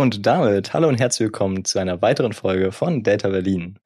[0.00, 3.78] Und damit hallo und herzlich willkommen zu einer weiteren Folge von Delta Berlin.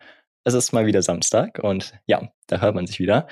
[0.45, 3.27] Es ist mal wieder Samstag und ja, da hört man sich wieder.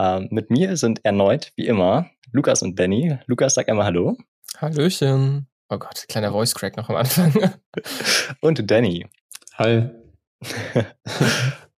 [0.00, 3.16] Ähm, mit mir sind erneut, wie immer, Lukas und Danny.
[3.26, 4.16] Lukas, sag einmal Hallo.
[4.56, 5.46] Hallöchen.
[5.68, 7.52] Oh Gott, kleiner Voice Crack noch am Anfang.
[8.40, 9.06] und Danny.
[9.56, 9.90] Hi.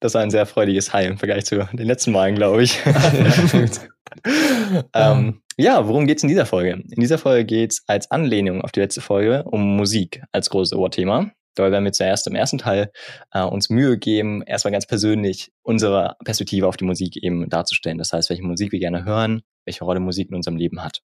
[0.02, 2.80] Das war ein sehr freudiges Hi im Vergleich zu den letzten Malen, glaube ich.
[4.94, 6.84] ähm, ja, worum geht es in dieser Folge?
[6.90, 10.78] In dieser Folge geht es als Anlehnung auf die letzte Folge um Musik als großes
[10.78, 11.32] Oberthema.
[11.56, 12.92] Dabei werden wir zuerst im ersten Teil
[13.32, 17.98] äh, uns Mühe geben, erstmal ganz persönlich unsere Perspektive auf die Musik eben darzustellen.
[17.98, 21.02] Das heißt, welche Musik wir gerne hören, welche Rolle Musik in unserem Leben hat.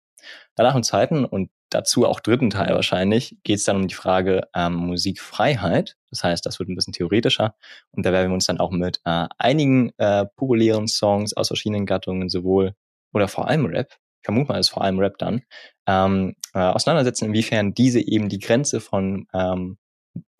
[0.54, 4.42] Danach im zweiten und dazu auch dritten Teil wahrscheinlich geht es dann um die Frage
[4.54, 5.96] ähm, Musikfreiheit.
[6.10, 7.54] Das heißt, das wird ein bisschen theoretischer
[7.90, 11.86] und da werden wir uns dann auch mit äh, einigen äh, populären Songs aus verschiedenen
[11.86, 12.74] Gattungen sowohl
[13.12, 15.42] oder vor allem Rap vermute mal, ist vor allem Rap dann,
[15.86, 19.78] ähm, äh, auseinandersetzen, inwiefern diese eben die Grenze von ähm,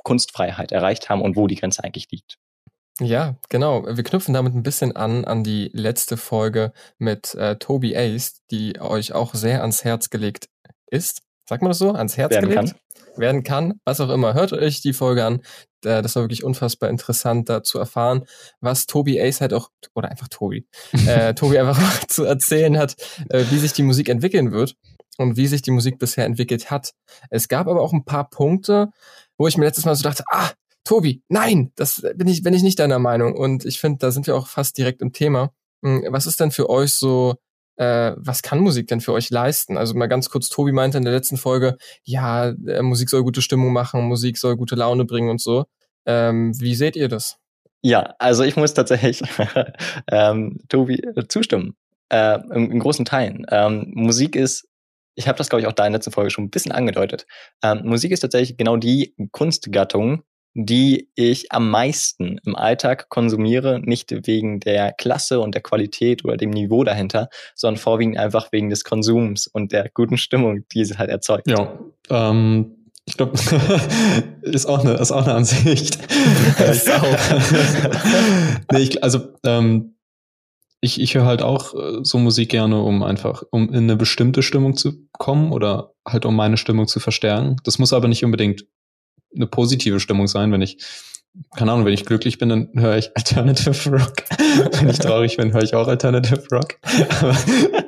[0.02, 2.38] Kunstfreiheit erreicht haben und wo die Grenze eigentlich liegt.
[3.00, 3.84] Ja, genau.
[3.84, 8.80] Wir knüpfen damit ein bisschen an an die letzte Folge mit äh, Toby Ace, die
[8.80, 10.48] euch auch sehr ans Herz gelegt
[10.86, 11.22] ist.
[11.48, 11.92] Sagt man das so?
[11.92, 12.70] Ans Herz werden gelegt?
[12.70, 12.80] Kann.
[13.16, 14.34] Werden kann, was auch immer.
[14.34, 15.40] Hört euch die Folge an.
[15.80, 18.24] Das war wirklich unfassbar interessant, da zu erfahren,
[18.60, 20.66] was Toby Ace halt auch, oder einfach Toby,
[21.06, 22.96] äh, Toby einfach zu erzählen hat,
[23.28, 24.76] äh, wie sich die Musik entwickeln wird
[25.18, 26.92] und wie sich die Musik bisher entwickelt hat.
[27.30, 28.90] Es gab aber auch ein paar Punkte,
[29.36, 30.50] wo ich mir letztes Mal so dachte, ah,
[30.84, 33.34] Tobi, nein, das bin ich, bin ich nicht deiner Meinung.
[33.34, 35.50] Und ich finde, da sind wir auch fast direkt im Thema.
[35.82, 37.36] Hm, was ist denn für euch so,
[37.77, 39.77] äh, was kann Musik denn für euch leisten?
[39.77, 43.42] Also mal ganz kurz, Tobi meinte in der letzten Folge, ja, äh, Musik soll gute
[43.42, 45.64] Stimmung machen, Musik soll gute Laune bringen und so.
[46.06, 47.39] Ähm, wie seht ihr das?
[47.83, 49.22] Ja, also ich muss tatsächlich
[50.10, 51.76] ähm, Tobi zustimmen.
[52.10, 53.47] Äh, in, in, großen Teilen.
[53.50, 54.69] Ähm, Musik ist
[55.16, 57.27] ich habe das, glaube ich, auch da in der letzten Folge schon ein bisschen angedeutet.
[57.62, 60.22] Ähm, Musik ist tatsächlich genau die Kunstgattung,
[60.54, 66.37] die ich am meisten im Alltag konsumiere, nicht wegen der Klasse und der Qualität oder
[66.37, 70.97] dem Niveau dahinter, sondern vorwiegend einfach wegen des Konsums und der guten Stimmung, die sie
[70.97, 71.48] halt erzeugt.
[71.48, 71.76] Ja,
[72.09, 73.32] ähm, ich glaube,
[74.42, 75.98] ist auch eine, ist auch eine Ansicht.
[76.71, 77.03] ist auch.
[78.72, 79.97] nee, ich, also ähm,
[80.81, 84.42] ich, ich höre halt auch äh, so Musik gerne, um einfach, um in eine bestimmte
[84.42, 87.56] Stimmung zu kommen oder halt um meine Stimmung zu verstärken.
[87.65, 88.65] Das muss aber nicht unbedingt
[89.34, 90.78] eine positive Stimmung sein, wenn ich
[91.56, 94.15] keine Ahnung, wenn ich glücklich bin, dann höre ich Alternative Rock.
[94.81, 96.78] wenn ich traurig bin, höre ich auch Alternative Rock.
[97.21, 97.37] Aber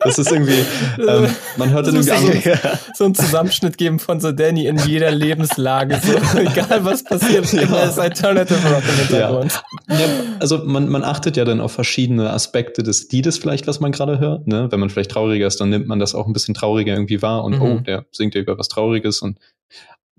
[0.00, 0.64] das ist irgendwie,
[0.98, 2.58] ähm, man hört dann irgendwie so,
[2.94, 6.00] so einen Zusammenschnitt geben von so Danny in jeder Lebenslage.
[6.02, 7.62] So, egal was passiert, ja.
[7.62, 9.62] immer ist Alternative Rock im Hintergrund.
[9.88, 9.96] Ja.
[9.96, 10.06] ja.
[10.40, 14.18] also man, man achtet ja dann auf verschiedene Aspekte des Liedes vielleicht, was man gerade
[14.18, 14.48] hört.
[14.48, 14.72] Ne?
[14.72, 17.44] Wenn man vielleicht trauriger ist, dann nimmt man das auch ein bisschen trauriger irgendwie wahr
[17.44, 17.62] und mhm.
[17.62, 19.38] oh, der singt ja über was Trauriges und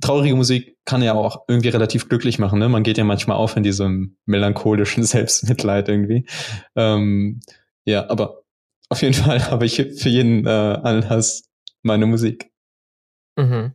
[0.02, 2.60] traurige Musik kann ja auch irgendwie relativ glücklich machen.
[2.60, 2.70] Ne?
[2.70, 6.26] Man geht ja manchmal auf in diesem melancholischen Selbstmitleid irgendwie.
[6.76, 7.40] Ähm,
[7.86, 8.44] ja, aber
[8.90, 11.50] auf jeden Fall habe ich für jeden äh, Anlass
[11.84, 12.52] meine Musik.
[13.38, 13.74] Mhm.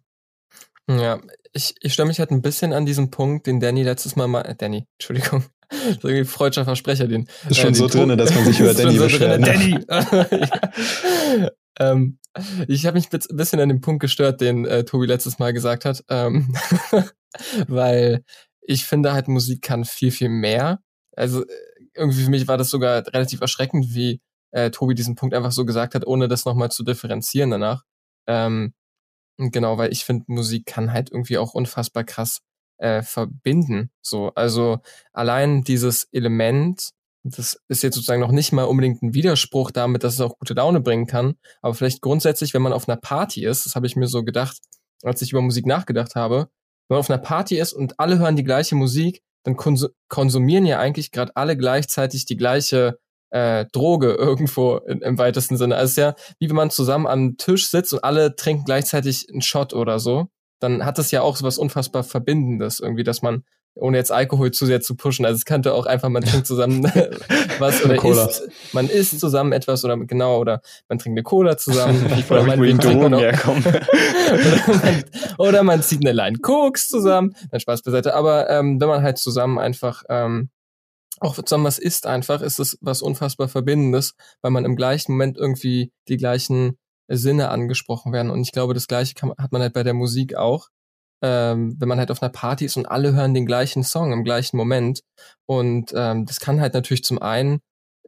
[0.88, 1.20] Ja,
[1.52, 4.42] ich, ich störe mich halt ein bisschen an diesem Punkt, den Danny letztes Mal mal,
[4.42, 5.44] äh, Danny, Entschuldigung,
[6.00, 7.28] so irgendwie freudscher Versprecher, den.
[7.48, 9.40] Ist schon äh, so drin, dass man sich über Danny so beschwert.
[9.40, 9.46] Ne?
[9.46, 9.78] Danny!
[11.42, 11.50] ja.
[11.78, 12.18] Ähm,
[12.68, 15.84] ich habe mich ein bisschen an dem Punkt gestört, den äh, Tobi letztes Mal gesagt
[15.84, 16.54] hat, ähm,
[17.68, 18.24] weil
[18.60, 20.80] ich finde halt, Musik kann viel, viel mehr.
[21.16, 21.48] Also äh,
[21.94, 24.20] irgendwie für mich war das sogar relativ erschreckend, wie
[24.52, 27.84] äh, Tobi diesen Punkt einfach so gesagt hat, ohne das nochmal zu differenzieren danach.
[28.26, 28.74] Ähm,
[29.38, 32.40] genau, weil ich finde, Musik kann halt irgendwie auch unfassbar krass
[32.78, 33.90] äh, verbinden.
[34.02, 34.78] So, also
[35.12, 36.90] allein dieses Element,
[37.24, 40.54] das ist jetzt sozusagen noch nicht mal unbedingt ein Widerspruch damit, dass es auch gute
[40.54, 41.34] Laune bringen kann.
[41.60, 44.58] Aber vielleicht grundsätzlich, wenn man auf einer Party ist, das habe ich mir so gedacht,
[45.02, 46.48] als ich über Musik nachgedacht habe,
[46.88, 49.56] wenn man auf einer Party ist und alle hören die gleiche Musik, dann
[50.08, 52.98] konsumieren ja eigentlich gerade alle gleichzeitig die gleiche
[53.30, 55.76] äh, Droge irgendwo in, im weitesten Sinne.
[55.76, 59.26] Also es ist ja wie wenn man zusammen am Tisch sitzt und alle trinken gleichzeitig
[59.30, 60.28] einen Shot oder so.
[60.60, 64.50] Dann hat das ja auch so was unfassbar Verbindendes irgendwie, dass man ohne jetzt Alkohol
[64.50, 65.24] zu sehr zu pushen.
[65.24, 66.84] Also es könnte auch einfach, man trinkt zusammen
[67.58, 72.04] was oder isst, man isst zusammen etwas oder genau, oder man trinkt eine Cola zusammen.
[72.30, 72.68] oder, man, man
[73.14, 73.32] oder,
[74.82, 75.04] man,
[75.38, 77.34] oder man zieht eine Line Koks zusammen.
[77.50, 78.14] Dann Spaß beiseite.
[78.14, 80.50] Aber ähm, wenn man halt zusammen einfach ähm,
[81.20, 85.38] auch zusammen was isst einfach, ist es was unfassbar Verbindendes, weil man im gleichen Moment
[85.38, 86.78] irgendwie die gleichen
[87.08, 88.30] Sinne angesprochen werden.
[88.30, 90.68] Und ich glaube, das gleiche kann, hat man halt bei der Musik auch
[91.22, 94.24] ähm, wenn man halt auf einer Party ist und alle hören den gleichen Song im
[94.24, 95.02] gleichen Moment.
[95.46, 97.60] Und ähm, das kann halt natürlich zum einen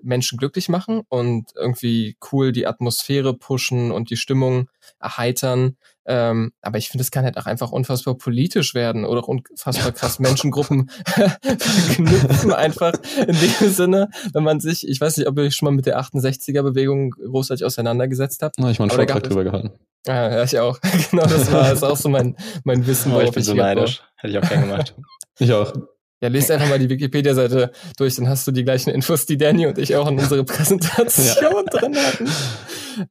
[0.03, 4.69] Menschen glücklich machen und irgendwie cool die Atmosphäre pushen und die Stimmung
[5.01, 5.77] erheitern.
[6.07, 9.93] Ähm, aber ich finde, es kann halt auch einfach unfassbar politisch werden oder auch unfassbar
[9.93, 12.93] krass Menschengruppen verknüpfen einfach
[13.27, 15.87] in dem Sinne, wenn man sich, ich weiß nicht, ob ihr euch schon mal mit
[15.87, 18.57] der 68er-Bewegung großartig auseinandergesetzt habt.
[18.59, 19.73] Na, ich meine, Vortrag drüber gehalten.
[20.07, 20.79] Ah, ja, ich auch.
[21.11, 23.13] genau, das war das ist auch so mein, mein Wissen.
[23.13, 24.03] Oh, ich bin so neidisch.
[24.17, 24.95] Hätte ich auch gern gemacht.
[25.39, 25.73] ich auch.
[26.21, 29.67] Ja, lest einfach mal die Wikipedia-Seite durch, dann hast du die gleichen Infos, die Danny
[29.67, 31.63] und ich auch in unsere Präsentation ja.
[31.71, 32.31] drin hatten.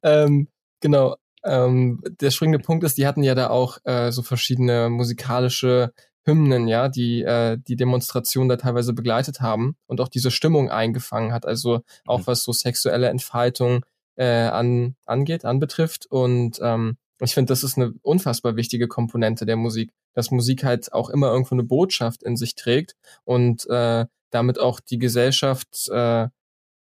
[0.02, 0.48] Ähm,
[0.80, 1.16] genau.
[1.46, 5.94] Ähm, der springende Punkt ist, die hatten ja da auch äh, so verschiedene musikalische
[6.26, 11.34] Hymnen, ja, die äh, die Demonstration da teilweise begleitet haben und auch diese Stimmung eingefangen
[11.34, 11.46] hat.
[11.46, 12.28] Also auch mhm.
[12.28, 13.86] was so sexuelle Entfaltung
[14.16, 16.06] äh, an, angeht, anbetrifft.
[16.06, 20.94] Und ähm, ich finde, das ist eine unfassbar wichtige Komponente der Musik, dass Musik halt
[20.94, 22.96] auch immer irgendwo eine Botschaft in sich trägt
[23.26, 26.28] und äh, damit auch die Gesellschaft äh,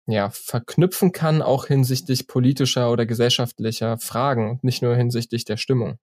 [0.07, 5.99] ja, verknüpfen kann, auch hinsichtlich politischer oder gesellschaftlicher Fragen und nicht nur hinsichtlich der Stimmung.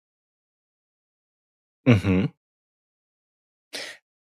[1.86, 2.32] Mhm.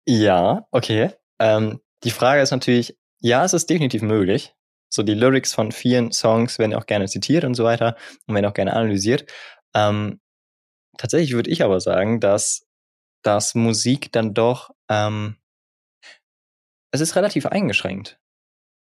[0.08, 1.10] Ja, okay.
[1.40, 4.54] Ähm, die Frage ist natürlich, ja, es ist definitiv möglich.
[4.88, 7.96] So die Lyrics von vielen Songs werden auch gerne zitiert und so weiter
[8.26, 9.30] und werden auch gerne analysiert.
[9.74, 10.20] Ähm,
[10.98, 12.66] tatsächlich würde ich aber sagen, dass,
[13.22, 15.36] dass Musik dann doch, ähm,
[16.92, 18.18] es ist relativ eingeschränkt.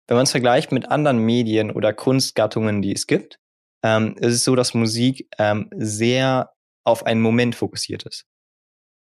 [0.07, 3.39] Wenn man es vergleicht mit anderen Medien oder Kunstgattungen, die es gibt,
[3.83, 6.51] ähm, ist es so, dass Musik ähm, sehr
[6.85, 8.25] auf einen Moment fokussiert ist.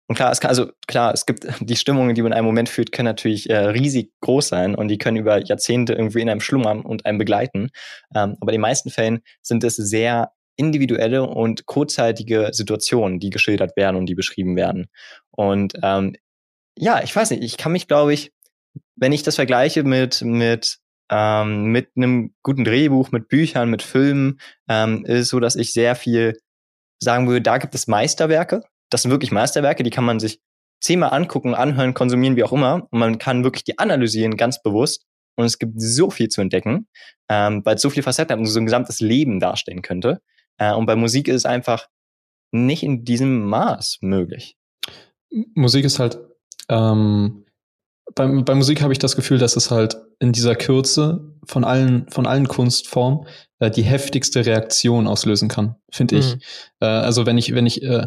[0.08, 2.68] Und klar, es kann, also klar, es gibt die Stimmungen, die man in einem Moment
[2.68, 6.40] fühlt, können natürlich äh, riesig groß sein und die können über Jahrzehnte irgendwie in einem
[6.40, 7.70] schlummern und einem begleiten.
[8.14, 13.76] Ähm, aber in den meisten Fällen sind es sehr individuelle und kurzzeitige Situationen, die geschildert
[13.76, 14.86] werden und die beschrieben werden.
[15.30, 16.16] Und ähm,
[16.78, 18.32] ja, ich weiß nicht, ich kann mich, glaube ich,
[18.94, 20.78] wenn ich das vergleiche mit mit
[21.10, 25.94] ähm, mit einem guten Drehbuch, mit Büchern, mit Filmen, ähm, ist so, dass ich sehr
[25.94, 26.38] viel
[26.98, 30.40] sagen würde, da gibt es Meisterwerke, das sind wirklich Meisterwerke, die kann man sich
[30.80, 32.86] zehnmal angucken, anhören, konsumieren, wie auch immer.
[32.90, 35.04] Und man kann wirklich die analysieren, ganz bewusst.
[35.36, 36.88] Und es gibt so viel zu entdecken,
[37.28, 40.22] ähm, weil es so viele Facetten hat und so ein gesamtes Leben darstellen könnte.
[40.58, 41.88] Äh, und bei Musik ist es einfach
[42.52, 44.56] nicht in diesem Maß möglich.
[45.54, 46.18] Musik ist halt,
[46.68, 47.45] ähm,
[48.14, 52.08] bei, bei Musik habe ich das Gefühl, dass es halt in dieser Kürze von allen,
[52.10, 53.26] von allen Kunstformen
[53.58, 56.20] äh, die heftigste Reaktion auslösen kann, finde mhm.
[56.20, 56.34] ich.
[56.80, 58.06] Äh, also wenn ich, wenn ich, äh,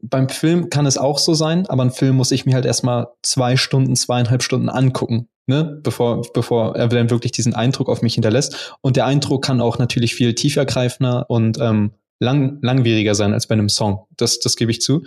[0.00, 3.08] beim Film kann es auch so sein, aber ein Film muss ich mir halt erstmal
[3.22, 8.14] zwei Stunden, zweieinhalb Stunden angucken, ne, bevor, bevor er dann wirklich diesen Eindruck auf mich
[8.14, 8.76] hinterlässt.
[8.80, 13.54] Und der Eindruck kann auch natürlich viel tiefergreifender und ähm, lang, langwieriger sein als bei
[13.54, 14.06] einem Song.
[14.16, 15.04] Das, das gebe ich zu.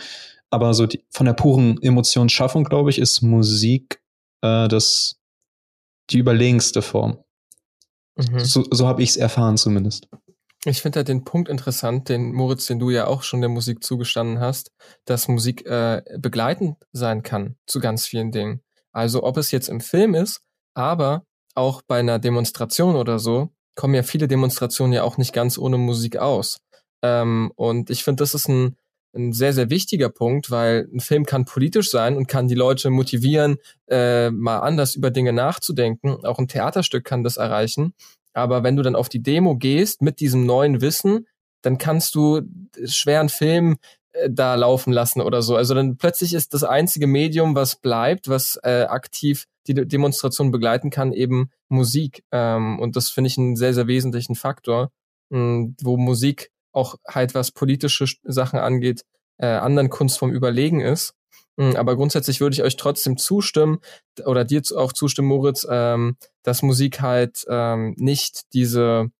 [0.51, 4.01] Aber so die, von der puren Emotionsschaffung, glaube ich, ist Musik
[4.42, 5.15] äh, das
[6.09, 7.18] die überlegenste Form.
[8.18, 8.39] Mhm.
[8.39, 10.07] So, so habe ich es erfahren zumindest.
[10.65, 13.83] Ich finde halt den Punkt interessant, den Moritz, den du ja auch schon der Musik
[13.83, 14.71] zugestanden hast,
[15.06, 18.62] dass Musik äh, begleitend sein kann zu ganz vielen Dingen.
[18.92, 20.42] Also ob es jetzt im Film ist,
[20.75, 21.24] aber
[21.56, 25.77] auch bei einer Demonstration oder so, kommen ja viele Demonstrationen ja auch nicht ganz ohne
[25.77, 26.59] Musik aus.
[27.01, 28.77] Ähm, und ich finde, das ist ein,
[29.13, 32.89] ein sehr, sehr wichtiger Punkt, weil ein Film kann politisch sein und kann die Leute
[32.89, 33.58] motivieren,
[33.89, 36.25] äh, mal anders über Dinge nachzudenken.
[36.25, 37.94] Auch ein Theaterstück kann das erreichen.
[38.34, 41.27] Aber wenn du dann auf die Demo gehst mit diesem neuen Wissen,
[41.62, 42.41] dann kannst du
[42.86, 43.77] schweren Film
[44.13, 45.56] äh, da laufen lassen oder so.
[45.56, 50.89] Also dann plötzlich ist das einzige Medium, was bleibt, was äh, aktiv die Demonstration begleiten
[50.89, 52.24] kann, eben Musik.
[52.32, 54.91] Ähm, und das finde ich einen sehr, sehr wesentlichen Faktor,
[55.30, 59.04] mh, hm, wo Musik auch halt was politische Sachen angeht,
[59.38, 61.13] äh, anderen Kunstformen überlegen ist.
[61.58, 63.80] Hm, aber grundsätzlich würde ich euch trotzdem zustimmen
[64.25, 69.12] oder dir auch zustimmen, Moritz, ähm, dass Musik halt ähm, nicht diese,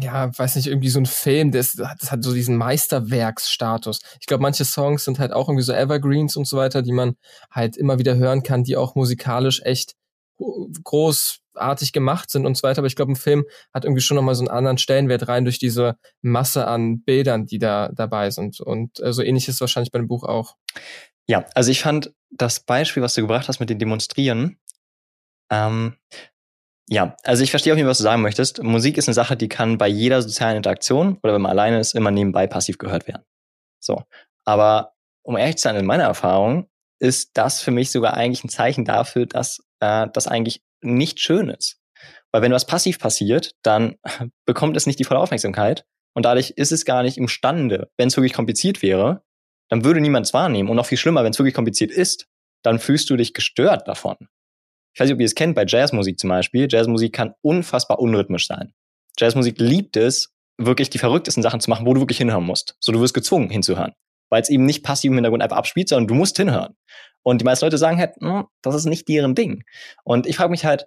[0.00, 4.00] ja, weiß nicht, irgendwie so ein Film, das, das hat so diesen Meisterwerksstatus.
[4.20, 7.16] Ich glaube, manche Songs sind halt auch irgendwie so Evergreens und so weiter, die man
[7.50, 9.94] halt immer wieder hören kann, die auch musikalisch echt
[11.54, 12.78] großartig gemacht sind und so weiter.
[12.78, 15.58] Aber ich glaube, ein Film hat irgendwie schon nochmal so einen anderen Stellenwert rein durch
[15.58, 18.60] diese Masse an Bildern, die da dabei sind.
[18.60, 20.56] Und äh, so ähnlich ist es wahrscheinlich bei dem Buch auch.
[21.26, 24.58] Ja, also ich fand das Beispiel, was du gebracht hast mit den Demonstrieren,
[25.50, 25.96] ähm,
[26.88, 28.62] ja, also ich verstehe auch nicht, was du sagen möchtest.
[28.62, 31.94] Musik ist eine Sache, die kann bei jeder sozialen Interaktion oder wenn man alleine ist,
[31.94, 33.22] immer nebenbei passiv gehört werden.
[33.78, 34.02] So.
[34.44, 38.48] Aber um ehrlich zu sein, in meiner Erfahrung ist das für mich sogar eigentlich ein
[38.48, 41.78] Zeichen dafür, dass äh, das eigentlich nicht schön ist.
[42.32, 43.96] Weil wenn was passiv passiert, dann
[44.46, 45.84] bekommt es nicht die volle Aufmerksamkeit
[46.14, 49.22] und dadurch ist es gar nicht imstande, wenn es wirklich kompliziert wäre,
[49.68, 50.68] dann würde niemand es wahrnehmen.
[50.68, 52.26] Und noch viel schlimmer, wenn es wirklich kompliziert ist,
[52.62, 54.16] dann fühlst du dich gestört davon.
[54.92, 58.46] ich weiß nicht, ob ihr es kennt, bei Jazzmusik zum Beispiel, Jazzmusik kann unfassbar unrhythmisch
[58.46, 58.72] sein.
[59.18, 62.76] Jazzmusik liebt es, wirklich die verrücktesten Sachen zu machen, wo du wirklich hinhören musst.
[62.80, 63.92] So, du wirst gezwungen hinzuhören.
[64.28, 66.76] Weil es eben nicht passiv im Hintergrund einfach abspielt, sondern du musst hinhören.
[67.22, 69.64] Und die meisten Leute sagen halt, hm, das ist nicht deren Ding.
[70.04, 70.86] Und ich frage mich halt,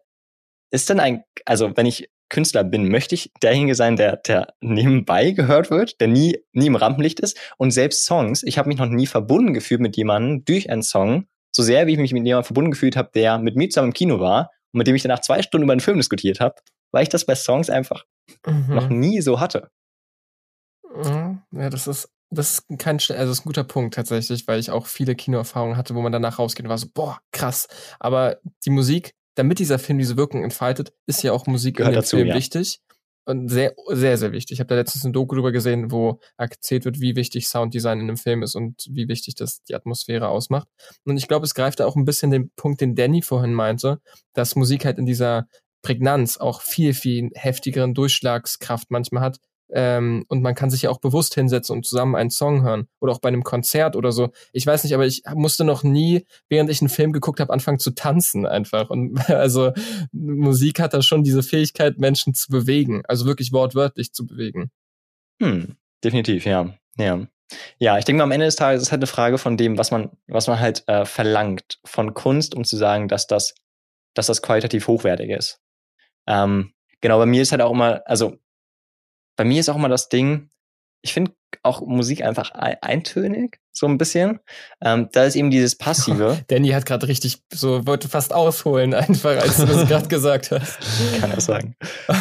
[0.71, 5.31] ist denn ein, also wenn ich Künstler bin, möchte ich derjenige sein, der, der nebenbei
[5.31, 7.37] gehört wird, der nie, nie im Rampenlicht ist.
[7.57, 11.27] Und selbst Songs, ich habe mich noch nie verbunden gefühlt mit jemandem durch einen Song,
[11.51, 13.93] so sehr wie ich mich mit jemandem verbunden gefühlt habe, der mit mir zusammen im
[13.93, 16.55] Kino war und mit dem ich danach zwei Stunden über einen Film diskutiert habe,
[16.91, 18.03] weil ich das bei Songs einfach
[18.47, 18.73] mhm.
[18.73, 19.69] noch nie so hatte.
[20.95, 21.41] Mhm.
[21.51, 24.71] Ja, das ist, das ist kein, also das ist ein guter Punkt tatsächlich, weil ich
[24.71, 27.67] auch viele Kinoerfahrungen hatte, wo man danach rausgeht und war so, boah, krass.
[27.99, 31.95] Aber die Musik, damit dieser Film diese Wirkung entfaltet, ist ja auch Musik Gehört in
[31.95, 32.35] dem dazu, Film ja.
[32.35, 32.79] wichtig.
[33.25, 34.55] Und sehr, sehr, sehr wichtig.
[34.55, 38.09] Ich habe da letztens ein Doku drüber gesehen, wo erzählt wird, wie wichtig Sounddesign in
[38.09, 40.67] einem Film ist und wie wichtig das die Atmosphäre ausmacht.
[41.05, 43.99] Und ich glaube, es greift da auch ein bisschen den Punkt, den Danny vorhin meinte,
[44.33, 45.47] dass Musik halt in dieser
[45.83, 49.37] Prägnanz auch viel, viel heftigeren Durchschlagskraft manchmal hat,
[49.75, 52.87] ähm, und man kann sich ja auch bewusst hinsetzen und zusammen einen Song hören.
[52.99, 54.31] Oder auch bei einem Konzert oder so.
[54.51, 57.79] Ich weiß nicht, aber ich musste noch nie, während ich einen Film geguckt habe, anfangen
[57.79, 58.91] zu tanzen einfach.
[58.91, 59.71] Und also
[60.11, 63.01] Musik hat da schon diese Fähigkeit, Menschen zu bewegen.
[63.07, 64.69] Also wirklich wortwörtlich zu bewegen.
[65.41, 66.75] Hm, definitiv, ja.
[66.97, 67.25] Ja.
[67.79, 69.91] Ja, ich denke mal, am Ende des Tages ist halt eine Frage von dem, was
[69.91, 73.55] man, was man halt äh, verlangt von Kunst, um zu sagen, dass das,
[74.13, 75.59] dass das qualitativ hochwertig ist.
[76.27, 78.37] Ähm, genau, bei mir ist halt auch immer, also
[79.35, 80.49] bei mir ist auch immer das Ding,
[81.03, 84.39] ich finde auch Musik einfach eintönig, so ein bisschen.
[84.81, 86.39] Ähm, da ist eben dieses Passive.
[86.47, 90.79] Danny hat gerade richtig so, wollte fast ausholen, einfach, als du das gerade gesagt hast.
[91.19, 91.75] Kann er sagen.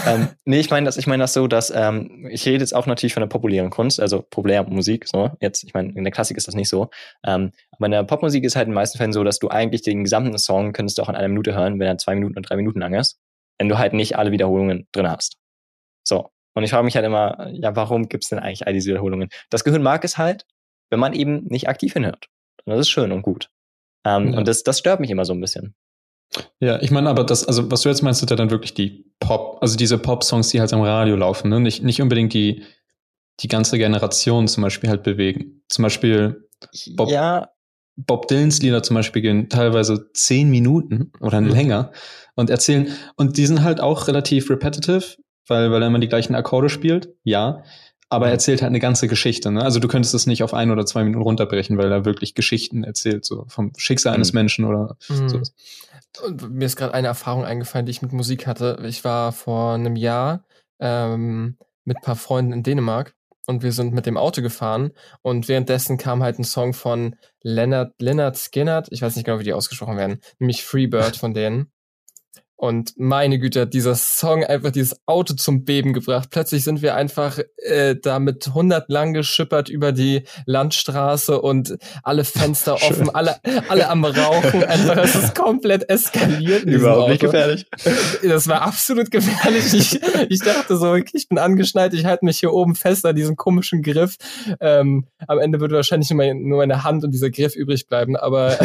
[0.07, 2.87] ähm, nee, ich meine das, ich meine das so, dass ähm, ich rede jetzt auch
[2.87, 5.31] natürlich von der populären Kunst, also populäre Musik, so.
[5.41, 6.91] Jetzt, ich meine, in der Klassik ist das nicht so.
[7.25, 9.83] Ähm, aber in der Popmusik ist halt in den meisten Fällen so, dass du eigentlich
[9.83, 12.43] den gesamten Song könntest du auch in einer Minute hören, wenn er zwei Minuten oder
[12.43, 13.19] drei Minuten lang ist.
[13.59, 15.37] Wenn du halt nicht alle Wiederholungen drin hast.
[16.05, 16.32] So.
[16.55, 19.29] Und ich frage mich halt immer, ja, warum gibt's denn eigentlich all diese Wiederholungen?
[19.51, 20.47] Das Gehirn mag es halt,
[20.91, 22.29] wenn man eben nicht aktiv hinhört.
[22.65, 23.49] Und das ist schön und gut.
[24.05, 24.39] Ähm, ja.
[24.39, 25.75] Und das, das stört mich immer so ein bisschen.
[26.61, 29.13] Ja, ich meine, aber das, also was du jetzt meinst, sind ja dann wirklich die
[29.21, 31.61] Pop, also diese Pop-Songs, die halt am Radio laufen, ne?
[31.61, 32.65] Nicht, nicht unbedingt die,
[33.41, 35.63] die ganze Generation zum Beispiel halt bewegen.
[35.69, 36.49] Zum Beispiel
[36.95, 37.51] Bob, ja.
[37.97, 41.49] Bob Dylans Lieder zum Beispiel gehen teilweise zehn Minuten oder mhm.
[41.49, 41.93] länger
[42.35, 46.35] und erzählen, und die sind halt auch relativ repetitive, weil, weil er immer die gleichen
[46.35, 47.63] Akkorde spielt, ja.
[48.09, 49.51] Aber er erzählt halt eine ganze Geschichte.
[49.51, 49.63] Ne?
[49.63, 52.85] Also du könntest es nicht auf ein oder zwei Minuten runterbrechen, weil er wirklich Geschichten
[52.85, 54.17] erzählt, so vom Schicksal mhm.
[54.17, 55.29] eines Menschen oder mhm.
[55.31, 55.55] sowas.
[56.23, 58.83] Und mir ist gerade eine Erfahrung eingefallen, die ich mit Musik hatte.
[58.87, 60.45] Ich war vor einem Jahr
[60.79, 63.15] ähm, mit ein paar Freunden in Dänemark
[63.47, 67.95] und wir sind mit dem Auto gefahren und währenddessen kam halt ein Song von Leonard,
[67.99, 71.72] Leonard Skinnert, ich weiß nicht genau, wie die ausgesprochen werden, nämlich Freebird von denen.
[72.63, 76.29] Und meine Güte, hat dieser Song einfach dieses Auto zum Beben gebracht.
[76.31, 82.23] Plötzlich sind wir einfach äh, da mit 100 lang geschippert über die Landstraße und alle
[82.23, 84.63] Fenster offen, alle, alle am Rauchen.
[84.63, 86.63] Einfach, es ist komplett eskaliert.
[86.63, 87.67] Überhaupt nicht gefährlich.
[88.23, 89.75] Das war absolut gefährlich.
[89.75, 93.35] Ich, ich dachte so, ich bin angeschnallt, ich halte mich hier oben fest an diesem
[93.35, 94.17] komischen Griff.
[94.61, 98.17] Ähm, am Ende würde wahrscheinlich nur meine, nur meine Hand und dieser Griff übrig bleiben.
[98.17, 98.57] Aber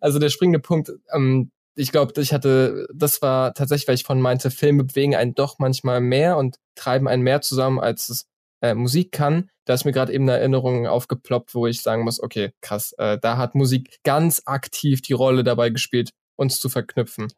[0.00, 4.20] also der springende Punkt, ähm, ich glaube, ich hatte, das war tatsächlich, weil ich von
[4.20, 8.26] meinte, Filme bewegen einen doch manchmal mehr und treiben einen mehr zusammen, als es
[8.60, 9.48] äh, Musik kann.
[9.64, 13.18] Da ist mir gerade eben eine Erinnerung aufgeploppt, wo ich sagen muss, okay, krass, äh,
[13.20, 17.28] da hat Musik ganz aktiv die Rolle dabei gespielt, uns zu verknüpfen.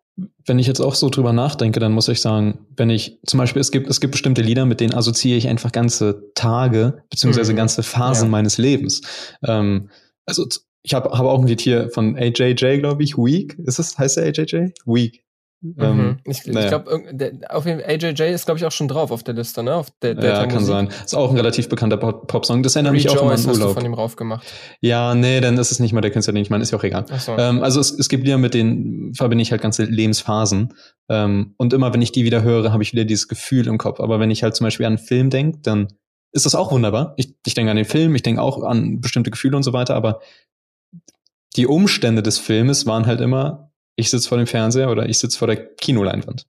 [0.46, 3.60] Wenn ich jetzt auch so drüber nachdenke, dann muss ich sagen, wenn ich zum Beispiel,
[3.60, 7.56] es gibt, es gibt bestimmte Lieder, mit denen assoziiere ich einfach ganze Tage, beziehungsweise mhm.
[7.56, 8.30] ganze Phasen ja.
[8.30, 9.02] meines Lebens.
[9.46, 9.90] Ähm,
[10.24, 10.46] also
[10.82, 13.58] ich habe hab auch ein Lied hier von AJJ, glaube ich, Week.
[13.58, 14.72] Ist es, heißt der AJJ?
[14.86, 15.24] Week.
[15.62, 15.74] Mhm.
[15.78, 16.64] Ähm, ich, naja.
[16.64, 19.62] ich glaube, auf jeden Fall, AJJ ist, glaube ich, auch schon drauf auf der Liste,
[19.62, 19.74] ne?
[19.74, 20.88] Auf der, der ja, kann sein.
[21.04, 22.62] Ist auch ein relativ bekannter Pop-Song.
[22.62, 23.48] Das erinnert mich auch an meinen Urlaub.
[23.48, 24.46] Hast du von ihm rauf gemacht.
[24.80, 26.62] Ja, nee, dann ist es nicht mal der Künstler, den ich meine.
[26.62, 27.04] Ist ja auch egal.
[27.18, 27.36] So.
[27.36, 30.72] Ähm, also es, es gibt Lieder, mit denen verbinde ich halt ganze Lebensphasen.
[31.10, 34.00] Ähm, und immer, wenn ich die wieder höre, habe ich wieder dieses Gefühl im Kopf.
[34.00, 35.88] Aber wenn ich halt zum Beispiel an einen Film denke, dann
[36.32, 37.12] ist das auch wunderbar.
[37.18, 39.94] Ich, ich denke an den Film, ich denke auch an bestimmte Gefühle und so weiter,
[39.94, 40.20] aber
[41.56, 45.38] die Umstände des Filmes waren halt immer, ich sitze vor dem Fernseher oder ich sitze
[45.38, 46.46] vor der Kinoleinwand.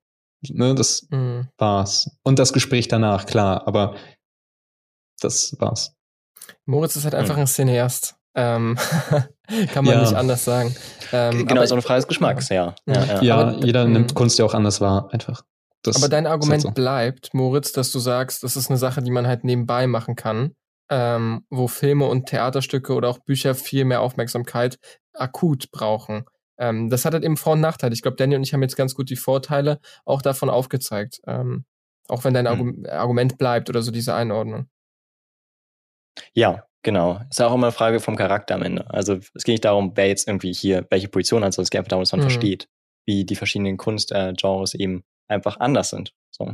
[0.49, 1.47] Ne, das mhm.
[1.57, 2.17] war's.
[2.23, 3.95] Und das Gespräch danach, klar, aber
[5.19, 5.95] das war's.
[6.65, 7.41] Moritz ist halt einfach mhm.
[7.41, 8.15] ein Cineast.
[8.33, 8.77] Ähm,
[9.73, 10.01] kann man ja.
[10.01, 10.73] nicht anders sagen.
[11.11, 12.75] Ähm, genau, so eine Frage des Geschmacks, ja.
[12.85, 13.21] Ja, ja.
[13.21, 13.93] ja aber, jeder mhm.
[13.93, 15.43] nimmt Kunst ja auch anders wahr, einfach.
[15.83, 16.81] Das aber dein Argument halt so.
[16.81, 20.55] bleibt, Moritz, dass du sagst, das ist eine Sache, die man halt nebenbei machen kann
[20.91, 24.77] ähm, wo Filme und Theaterstücke oder auch Bücher viel mehr Aufmerksamkeit
[25.13, 26.25] akut brauchen.
[26.59, 27.93] ähm, das hat halt eben Vor- und Nachteile.
[27.93, 31.21] Ich glaube, Danny und ich haben jetzt ganz gut die Vorteile auch davon aufgezeigt.
[31.25, 31.65] Ähm,
[32.07, 32.85] auch wenn dein hm.
[32.89, 34.67] Argument bleibt oder so diese Einordnung.
[36.33, 37.21] Ja, genau.
[37.29, 38.89] Ist auch immer eine Frage vom Charakter am Ende.
[38.89, 41.79] Also es geht nicht darum, wer jetzt irgendwie hier welche Position hat, sondern es geht
[41.79, 42.25] einfach darum, dass man mhm.
[42.25, 42.67] versteht,
[43.05, 46.13] wie die verschiedenen Kunstgenres äh, eben einfach anders sind.
[46.31, 46.53] So.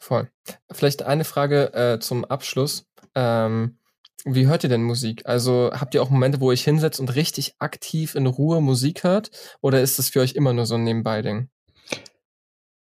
[0.00, 0.30] Voll.
[0.72, 2.86] Vielleicht eine Frage äh, zum Abschluss.
[3.14, 3.76] Ähm,
[4.24, 5.22] wie hört ihr denn Musik?
[5.26, 9.04] Also habt ihr auch Momente, wo ihr euch hinsetzt und richtig aktiv in Ruhe Musik
[9.04, 9.30] hört?
[9.60, 11.48] Oder ist das für euch immer nur so ein Nebenbei-Ding?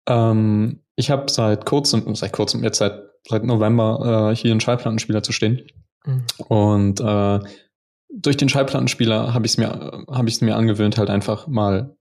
[0.07, 5.23] Ähm, ich habe seit kurzem, seit kurzem, jetzt seit, seit November äh, hier einen Schallplattenspieler
[5.23, 5.65] zu stehen.
[6.05, 6.25] Mhm.
[6.47, 7.39] Und äh,
[8.09, 11.95] durch den Schallplattenspieler habe ich es mir, hab ich's mir angewöhnt, halt einfach mal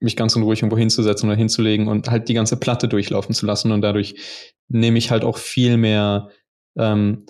[0.00, 3.46] mich ganz in ruhig irgendwo hinzusetzen oder hinzulegen und halt die ganze Platte durchlaufen zu
[3.46, 3.72] lassen.
[3.72, 4.14] Und dadurch
[4.68, 6.28] nehme ich halt auch viel mehr.
[6.76, 7.26] Ähm,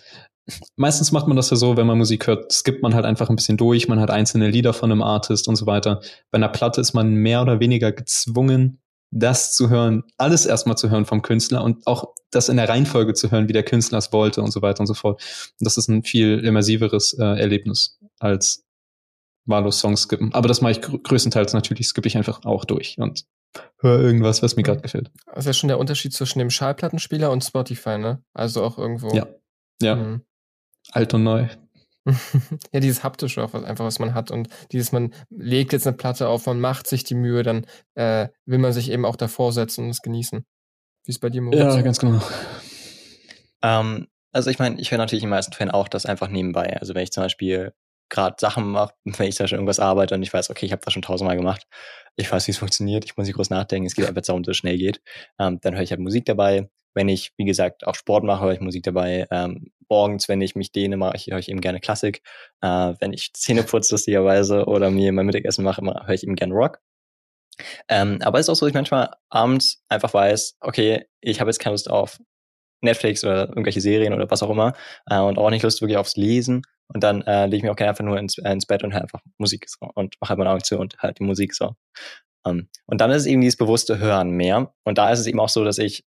[0.77, 3.37] meistens macht man das ja so, wenn man Musik hört, skippt man halt einfach ein
[3.37, 6.01] bisschen durch, man hat einzelne Lieder von einem Artist und so weiter.
[6.31, 8.81] Bei einer Platte ist man mehr oder weniger gezwungen,
[9.11, 13.15] das zu hören, alles erstmal zu hören vom Künstler und auch das in der Reihenfolge
[13.15, 15.23] zu hören, wie der Künstler es wollte und so weiter und so fort.
[15.61, 18.65] Und das ist ein viel immersiveres äh, Erlebnis als
[19.47, 20.33] wahllos Songs skippen.
[20.33, 23.25] Aber das mache ich gr größtenteils natürlich, skippe ich einfach auch durch und
[23.81, 25.11] höre irgendwas, was mir gerade gefällt.
[25.27, 28.23] Das ist ja schon der Unterschied zwischen dem Schallplattenspieler und Spotify, ne?
[28.33, 29.15] Also auch irgendwo.
[29.15, 29.27] Ja.
[29.81, 29.97] Ja.
[29.97, 30.23] Mhm.
[30.93, 31.49] Alt und neu.
[32.73, 35.97] ja, dieses haptische auch was, einfach, was man hat und dieses, man legt jetzt eine
[35.97, 39.53] Platte auf, man macht sich die Mühe, dann äh, will man sich eben auch davor
[39.53, 40.45] setzen und es genießen.
[41.05, 41.75] Wie ist bei dir, Moritz?
[41.75, 42.21] Ja, ganz genau.
[43.63, 46.79] Ähm, also ich meine, ich höre natürlich in den meisten Fällen auch das einfach nebenbei.
[46.79, 47.73] Also wenn ich zum Beispiel
[48.09, 50.83] gerade Sachen mache, wenn ich zum Beispiel irgendwas arbeite und ich weiß, okay, ich habe
[50.85, 51.67] das schon tausendmal gemacht,
[52.17, 54.53] ich weiß, wie es funktioniert, ich muss nicht groß nachdenken, es geht einfach darum, dass
[54.53, 55.01] es schnell geht,
[55.39, 56.69] ähm, dann höre ich halt Musik dabei.
[56.97, 59.27] Wenn ich, wie gesagt, auch Sport mache, höre ich Musik dabei.
[59.33, 62.23] Ähm, morgens, wenn ich mich dehne, mache ich, höre ich eben gerne Klassik.
[62.61, 66.55] Äh, wenn ich Zähne putze, lustigerweise, oder mir mein Mittagessen mache, höre ich eben gerne
[66.55, 66.79] Rock.
[67.89, 71.51] Ähm, aber es ist auch so, dass ich manchmal abends einfach weiß, okay, ich habe
[71.51, 72.19] jetzt keine Lust auf
[72.85, 74.75] Netflix oder irgendwelche Serien oder was auch immer
[75.11, 76.63] äh, und auch nicht Lust wirklich aufs Lesen.
[76.89, 78.93] Und dann äh, lege ich mich auch gerne einfach nur ins, äh, ins Bett und
[78.93, 81.73] höre einfach Musik so und mache halt meine Augen zu und halt die Musik so.
[82.47, 84.75] Um, ähm, und dann ist es eben dieses bewusste Hören mehr.
[84.85, 86.05] Und da ist es eben auch so, dass ich,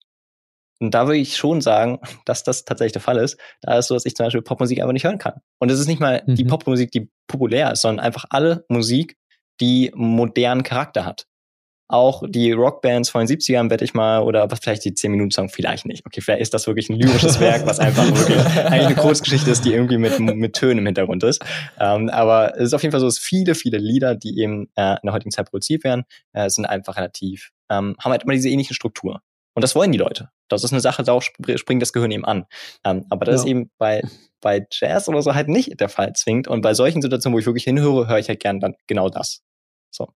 [0.80, 3.88] und da würde ich schon sagen, dass das tatsächlich der Fall ist, da ist es
[3.88, 5.42] so, dass ich zum Beispiel Popmusik einfach nicht hören kann.
[5.60, 6.36] Und es ist nicht mal mhm.
[6.36, 9.18] die Popmusik, die populär ist, sondern einfach alle Musik,
[9.60, 11.27] die modernen Charakter hat
[11.90, 15.86] auch die Rockbands von den 70ern, wette ich mal, oder was vielleicht die 10-Minuten-Song vielleicht
[15.86, 16.06] nicht.
[16.06, 19.64] Okay, vielleicht ist das wirklich ein lyrisches Werk, was einfach wirklich eigentlich eine Kurzgeschichte ist,
[19.64, 21.44] die irgendwie mit, mit Tönen im Hintergrund ist.
[21.80, 24.94] Ähm, aber es ist auf jeden Fall so, dass viele, viele Lieder, die eben äh,
[24.94, 28.50] in der heutigen Zeit produziert werden, äh, sind einfach relativ, ähm, haben halt immer diese
[28.50, 29.22] ähnliche Struktur.
[29.54, 30.30] Und das wollen die Leute.
[30.50, 32.46] Das ist eine Sache, da springt das Gehirn eben an.
[32.84, 33.42] Ähm, aber das ja.
[33.42, 34.04] ist eben bei,
[34.42, 36.48] bei Jazz oder so halt nicht der Fall zwingt.
[36.48, 39.42] Und bei solchen Situationen, wo ich wirklich hinhöre, höre ich halt gern dann genau das.
[39.90, 40.10] So.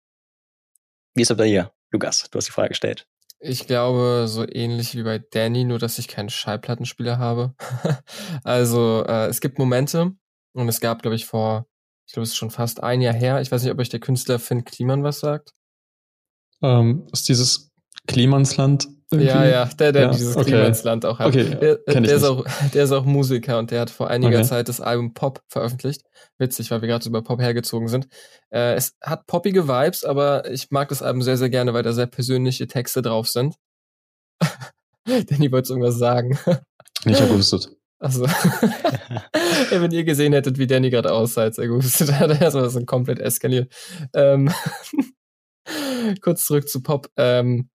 [1.15, 2.29] Wie ist es bei dir, Lukas?
[2.31, 3.07] Du hast die Frage gestellt.
[3.43, 7.55] Ich glaube, so ähnlich wie bei Danny, nur dass ich keinen Schallplattenspieler habe.
[8.45, 10.13] also äh, es gibt Momente
[10.53, 11.67] und es gab, glaube ich, vor,
[12.07, 13.41] ich glaube, es ist schon fast ein Jahr her.
[13.41, 15.53] Ich weiß nicht, ob euch der Künstler Finn Kliman was sagt.
[16.63, 17.71] Ähm, ist dieses
[18.07, 19.29] Klimansland irgendwie?
[19.29, 20.51] Ja, ja, der, der ja, dieses okay.
[20.51, 21.29] Klimansland auch hat.
[21.29, 24.47] Okay, der, der ist auch, der ist auch Musiker und der hat vor einiger okay.
[24.47, 26.03] Zeit das Album Pop veröffentlicht.
[26.39, 28.09] Witzig, weil wir gerade über Pop hergezogen sind.
[28.51, 31.93] Äh, es hat poppige Vibes, aber ich mag das Album sehr, sehr gerne, weil da
[31.93, 33.57] sehr persönliche Texte drauf sind.
[35.05, 36.39] Danny wollte irgendwas sagen.
[37.05, 37.77] Ich habe gewusst.
[37.99, 38.25] Also,
[39.71, 42.87] ja, wenn ihr gesehen hättet, wie Danny gerade aussah, als er gewusst hat, er ist
[42.87, 43.73] komplett eskaliert.
[44.15, 44.51] Ähm,
[46.23, 47.11] kurz zurück zu Pop.
[47.17, 47.69] Ähm,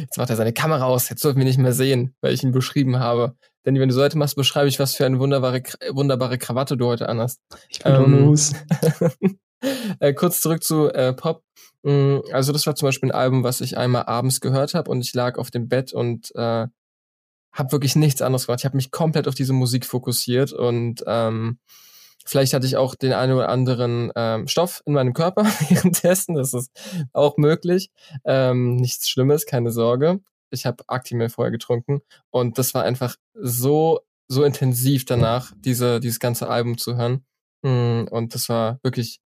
[0.00, 2.52] Jetzt macht er seine Kamera aus, jetzt dürfen wir nicht mehr sehen, weil ich ihn
[2.52, 3.36] beschrieben habe.
[3.64, 6.86] Denn wenn du so heute machst, beschreibe ich, was für eine wunderbare, wunderbare Krawatte du
[6.86, 7.40] heute anhast.
[7.68, 8.36] Ich bin ähm,
[10.00, 11.42] äh, kurz zurück zu äh, Pop.
[11.82, 15.00] Mm, also das war zum Beispiel ein Album, was ich einmal abends gehört habe und
[15.00, 16.66] ich lag auf dem Bett und äh,
[17.52, 18.60] habe wirklich nichts anderes gemacht.
[18.60, 21.58] Ich habe mich komplett auf diese Musik fokussiert und ähm,
[22.26, 26.34] Vielleicht hatte ich auch den einen oder anderen ähm, Stoff in meinem Körper währenddessen.
[26.34, 26.70] Das ist
[27.12, 27.90] auch möglich.
[28.24, 30.20] Ähm, nichts Schlimmes, keine Sorge.
[30.50, 36.18] Ich habe Actimel vorher getrunken und das war einfach so so intensiv danach, diese dieses
[36.20, 37.24] ganze Album zu hören.
[37.62, 39.20] Mm, und das war wirklich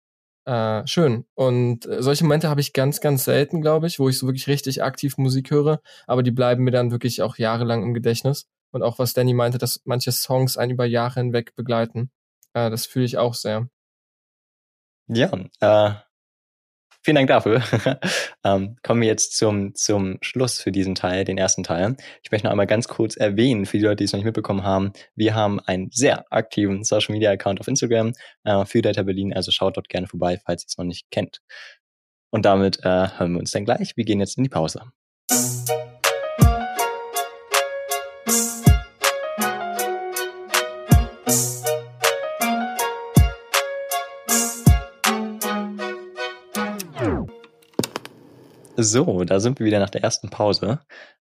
[0.47, 1.27] äh, schön.
[1.35, 4.83] Und solche Momente habe ich ganz, ganz selten, glaube ich, wo ich so wirklich richtig
[4.83, 5.81] aktiv Musik höre.
[6.07, 8.47] Aber die bleiben mir dann wirklich auch jahrelang im Gedächtnis.
[8.73, 12.11] Und auch was Danny meinte, dass manche Songs einen über Jahre hinweg begleiten.
[12.55, 13.69] Äh, das fühle ich auch sehr.
[15.09, 15.95] Ja, äh,
[17.03, 17.63] vielen Dank dafür.
[18.45, 21.97] ähm, kommen wir jetzt zum, zum Schluss für diesen Teil, den ersten Teil.
[22.23, 24.63] Ich möchte noch einmal ganz kurz erwähnen, für die Leute, die es noch nicht mitbekommen
[24.63, 28.13] haben, wir haben einen sehr aktiven Social Media Account auf Instagram
[28.45, 31.41] äh, für Data Berlin, also schaut dort gerne vorbei, falls ihr es noch nicht kennt.
[32.31, 33.97] Und damit äh, hören wir uns dann gleich.
[33.97, 34.93] Wir gehen jetzt in die Pause.
[48.77, 50.81] So, da sind wir wieder nach der ersten Pause.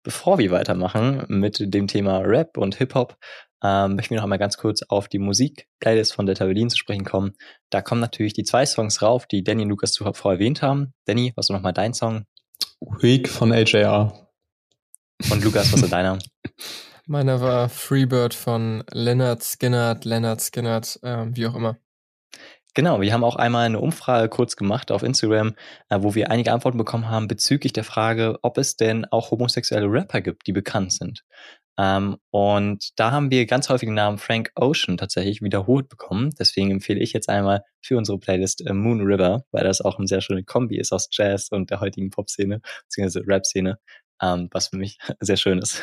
[0.02, 3.16] Bevor wir weitermachen mit dem Thema Rap und Hip-Hop,
[3.62, 7.04] ähm, möchten wir noch einmal ganz kurz auf die Musik-Playlist von Delta Berlin zu sprechen
[7.04, 7.32] kommen.
[7.70, 10.94] Da kommen natürlich die zwei Songs rauf, die Danny und Lukas zuvor erwähnt haben.
[11.06, 12.24] Danny, was ist nochmal dein Song?
[13.00, 14.28] Week von AJR.
[15.30, 16.18] Und Lukas, was ist deiner?
[17.06, 21.78] Meiner war Freebird von Leonard Skinnert, Leonard Skinnert, äh, wie auch immer.
[22.76, 25.54] Genau, wir haben auch einmal eine Umfrage kurz gemacht auf Instagram,
[25.88, 29.90] äh, wo wir einige Antworten bekommen haben bezüglich der Frage, ob es denn auch homosexuelle
[29.90, 31.24] Rapper gibt, die bekannt sind.
[31.78, 36.34] Ähm, und da haben wir ganz häufig den Namen Frank Ocean tatsächlich wiederholt bekommen.
[36.38, 40.06] Deswegen empfehle ich jetzt einmal für unsere Playlist äh, Moon River, weil das auch eine
[40.06, 43.78] sehr schöne Kombi ist aus Jazz und der heutigen Pop-Szene, beziehungsweise Rap-Szene
[44.22, 45.82] ähm, was für mich sehr schön ist.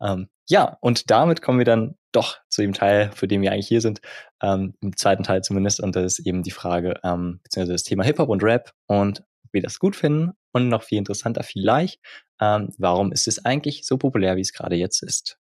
[0.48, 3.82] ja, und damit kommen wir dann doch zu dem Teil, für den wir eigentlich hier
[3.82, 4.00] sind,
[4.42, 8.04] ähm, im zweiten Teil zumindest, und das ist eben die Frage, ähm, beziehungsweise das Thema
[8.04, 12.00] Hip-Hop und Rap und ob wir das gut finden und noch viel interessanter vielleicht,
[12.40, 15.38] ähm, warum ist es eigentlich so populär, wie es gerade jetzt ist?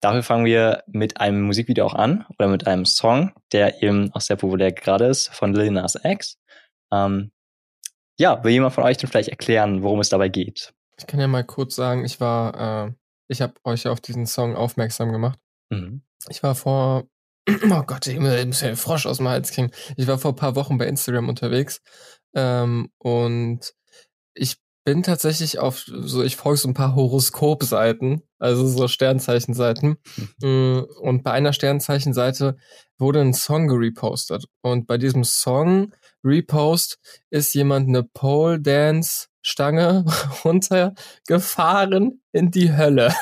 [0.00, 4.20] Dafür fangen wir mit einem Musikvideo auch an oder mit einem Song, der eben auch
[4.20, 6.38] sehr populär gerade ist, von Lil Nas X.
[6.92, 7.30] Ähm,
[8.18, 10.74] ja, will jemand von euch denn vielleicht erklären, worum es dabei geht?
[10.98, 12.92] Ich kann ja mal kurz sagen, ich war, äh,
[13.28, 15.38] ich habe euch auf diesen Song aufmerksam gemacht.
[15.70, 16.02] Mhm.
[16.28, 17.04] Ich war vor,
[17.48, 19.70] oh Gott, ich muss ja Frosch aus dem Hals kriegen.
[19.96, 21.80] Ich war vor ein paar Wochen bei Instagram unterwegs
[22.34, 23.74] ähm, und
[24.34, 29.96] ich bin tatsächlich auf, so ich folge so ein paar Horoskopseiten, also so Sternzeichenseiten.
[30.42, 30.86] Mhm.
[31.00, 32.56] Und bei einer Sternzeichenseite
[32.98, 34.44] wurde ein Song gerepostet.
[34.62, 36.98] Und bei diesem Song Repost
[37.30, 40.04] ist jemand eine Pole Dance Stange
[40.44, 43.14] runtergefahren in die Hölle.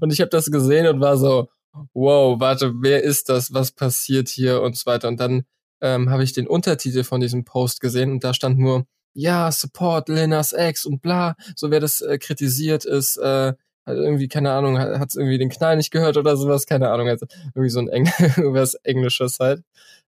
[0.00, 1.48] Und ich habe das gesehen und war so,
[1.92, 3.52] wow, warte, wer ist das?
[3.54, 5.08] Was passiert hier und so weiter.
[5.08, 5.44] Und dann
[5.80, 10.08] ähm, habe ich den Untertitel von diesem Post gesehen und da stand nur, ja, Support
[10.08, 13.52] Lenas X und bla, so wer das äh, kritisiert ist, äh,
[13.86, 17.08] hat irgendwie, keine Ahnung, hat es irgendwie den Knall nicht gehört oder sowas, keine Ahnung,
[17.08, 19.62] also irgendwie so ein Eng irgendwas Englisches halt.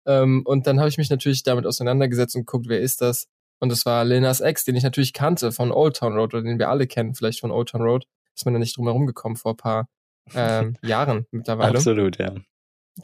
[0.06, 3.26] Ähm, und dann habe ich mich natürlich damit auseinandergesetzt und guckt, wer ist das?
[3.60, 6.58] Und es war Lenas Ex, den ich natürlich kannte von Old Town Road oder den
[6.58, 8.06] wir alle kennen, vielleicht von Old Town Road.
[8.34, 9.88] Ist mir da nicht drum herum gekommen vor ein paar
[10.34, 11.76] ähm, Jahren mittlerweile.
[11.76, 12.34] Absolut, ja.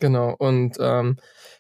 [0.00, 1.16] Genau, und ähm,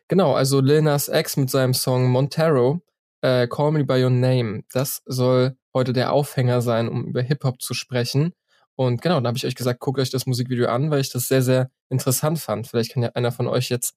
[0.08, 2.80] genau, also Lenas Ex mit seinem Song Montero,
[3.20, 7.60] äh, Call Me By Your Name, das soll heute der Aufhänger sein, um über Hip-Hop
[7.60, 8.32] zu sprechen.
[8.76, 11.28] Und genau, da habe ich euch gesagt, guckt euch das Musikvideo an, weil ich das
[11.28, 12.66] sehr, sehr interessant fand.
[12.66, 13.94] Vielleicht kann ja einer von euch jetzt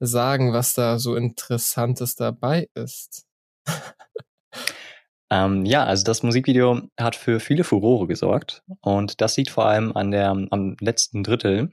[0.00, 3.24] sagen, was da so Interessantes dabei ist.
[5.30, 9.94] Ähm, ja, also das Musikvideo hat für viele Furore gesorgt und das sieht vor allem
[9.94, 11.70] an der, am letzten Drittel,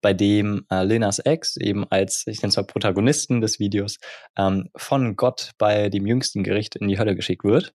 [0.00, 3.98] bei dem äh, Lenas Ex eben als, ich nenne es mal Protagonisten des Videos,
[4.38, 7.74] ähm, von Gott bei dem jüngsten Gericht in die Hölle geschickt wird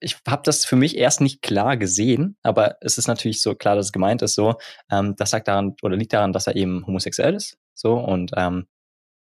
[0.00, 3.76] ich habe das für mich erst nicht klar gesehen, aber es ist natürlich so klar,
[3.76, 4.56] dass es gemeint ist so.
[4.90, 8.66] Ähm, das sagt daran oder liegt daran, dass er eben homosexuell ist, so und ähm,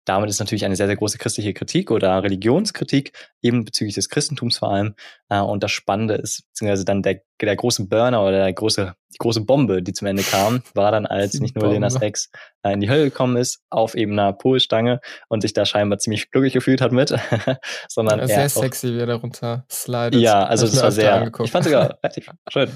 [0.07, 4.57] damit ist natürlich eine sehr, sehr große christliche Kritik oder Religionskritik, eben bezüglich des Christentums
[4.57, 4.95] vor allem.
[5.29, 9.17] Äh, und das Spannende ist, beziehungsweise dann der, der große Burner oder der große, die
[9.17, 12.29] große Bombe, die zum Ende kam, war dann, als nicht nur Lenas Ex
[12.63, 16.31] äh, in die Hölle gekommen ist, auf eben einer Polstange und sich da scheinbar ziemlich
[16.31, 17.13] glücklich gefühlt hat mit,
[17.89, 20.21] sondern ja, sehr sexy, wie er darunter slidet.
[20.21, 21.47] Ja, also das war sehr, angeguckt.
[21.47, 22.69] ich fand sogar relativ schön.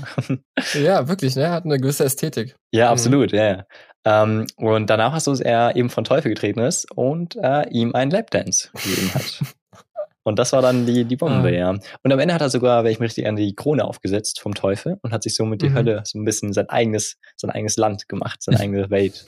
[0.73, 2.55] ja, wirklich, ne, er hat eine gewisse Ästhetik.
[2.71, 3.37] Ja, absolut, mhm.
[3.37, 3.65] ja, ja.
[4.03, 7.93] Ähm, und danach hast du, dass er eben von Teufel getreten ist und äh, ihm
[7.93, 9.41] einen Lapdance gegeben hat.
[10.23, 11.51] und das war dann die, die Bombe, ah.
[11.51, 11.69] ja.
[11.69, 14.53] Und am Ende hat er sogar, wenn ich mich richtig an die Krone aufgesetzt vom
[14.53, 15.75] Teufel und hat sich somit die mhm.
[15.75, 19.25] Hölle so ein bisschen sein eigenes, sein eigenes Land gemacht, seine eigene Welt.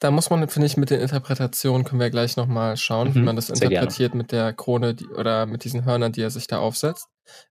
[0.00, 3.20] Da muss man, finde ich, mit den Interpretationen können wir gleich nochmal schauen, mhm, wie
[3.20, 6.58] man das interpretiert mit der Krone die, oder mit diesen Hörnern, die er sich da
[6.58, 7.08] aufsetzt.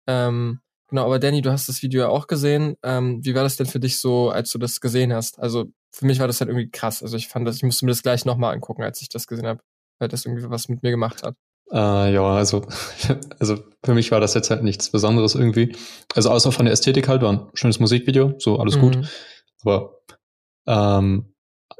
[0.05, 2.75] Ähm, genau, aber Danny, du hast das Video ja auch gesehen.
[2.83, 5.39] Ähm, wie war das denn für dich so, als du das gesehen hast?
[5.39, 7.01] Also für mich war das halt irgendwie krass.
[7.01, 9.47] Also ich fand das, ich musste mir das gleich nochmal angucken, als ich das gesehen
[9.47, 9.61] habe,
[9.97, 11.35] weil das irgendwie was mit mir gemacht hat.
[11.71, 12.65] Äh, ja, also,
[13.39, 15.75] also für mich war das jetzt halt nichts Besonderes irgendwie.
[16.13, 18.81] Also außer von der Ästhetik halt, war ein schönes Musikvideo, so alles mhm.
[18.81, 19.09] gut.
[19.63, 19.99] Aber
[20.67, 21.33] ähm,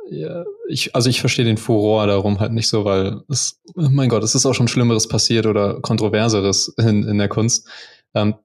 [0.09, 4.09] ja, ich, also ich verstehe den Furor darum halt nicht so, weil es, oh mein
[4.09, 7.67] Gott, es ist auch schon Schlimmeres passiert oder Kontroverseres in, in der Kunst.
[8.13, 8.35] Ähm,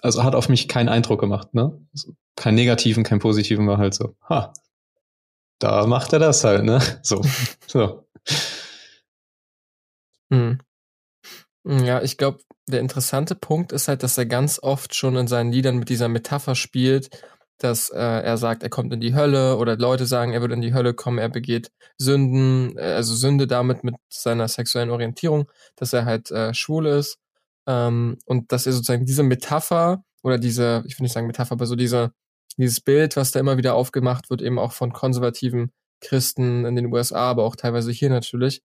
[0.00, 1.78] also hat auf mich keinen Eindruck gemacht, ne?
[1.92, 4.52] Also keinen negativen, keinen positiven, war halt so, ha,
[5.58, 6.80] da macht er das halt, ne?
[7.02, 7.22] So,
[7.66, 8.06] so.
[10.30, 10.58] Hm.
[11.64, 15.52] Ja, ich glaube, der interessante Punkt ist halt, dass er ganz oft schon in seinen
[15.52, 17.10] Liedern mit dieser Metapher spielt,
[17.58, 20.60] dass äh, er sagt, er kommt in die Hölle oder Leute sagen, er wird in
[20.60, 25.92] die Hölle kommen, er begeht Sünden, äh, also Sünde damit mit seiner sexuellen Orientierung, dass
[25.92, 27.18] er halt äh, schwul ist.
[27.66, 31.66] Ähm, und dass er sozusagen diese Metapher oder diese, ich will nicht sagen Metapher, aber
[31.66, 32.12] so diese,
[32.56, 35.70] dieses Bild, was da immer wieder aufgemacht wird, eben auch von konservativen
[36.00, 38.62] Christen in den USA, aber auch teilweise hier natürlich,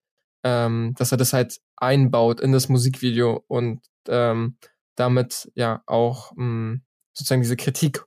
[0.48, 4.58] ähm, dass er das halt einbaut in das Musikvideo und ähm,
[4.96, 6.82] damit ja auch mh, hm,
[7.14, 8.06] sozusagen diese Kritik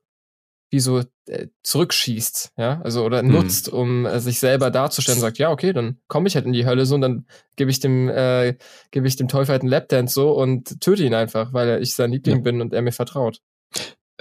[0.71, 3.33] wie so äh, zurückschießt, ja, also oder mhm.
[3.33, 6.65] nutzt, um äh, sich selber darzustellen, sagt, ja, okay, dann komme ich halt in die
[6.65, 7.27] Hölle so und dann
[7.57, 8.57] gebe ich dem äh,
[8.93, 12.13] gebe ich dem Teufel halt einen Lapdance so und töte ihn einfach, weil ich sein
[12.13, 12.43] Liebling ja.
[12.43, 13.41] bin und er mir vertraut.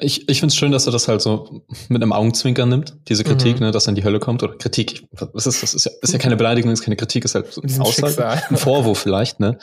[0.02, 3.24] Ich, ich finde es schön, dass er das halt so mit einem Augenzwinker nimmt, diese
[3.24, 3.68] Kritik, mhm.
[3.68, 4.44] ne, dass er in die Hölle kommt.
[4.44, 5.74] Oder Kritik, was ist das?
[5.74, 8.28] Ist ja, ist ja keine Beleidigung, ist keine Kritik, ist halt so eine Aussage.
[8.50, 9.58] Ein Vorwurf vielleicht, ne?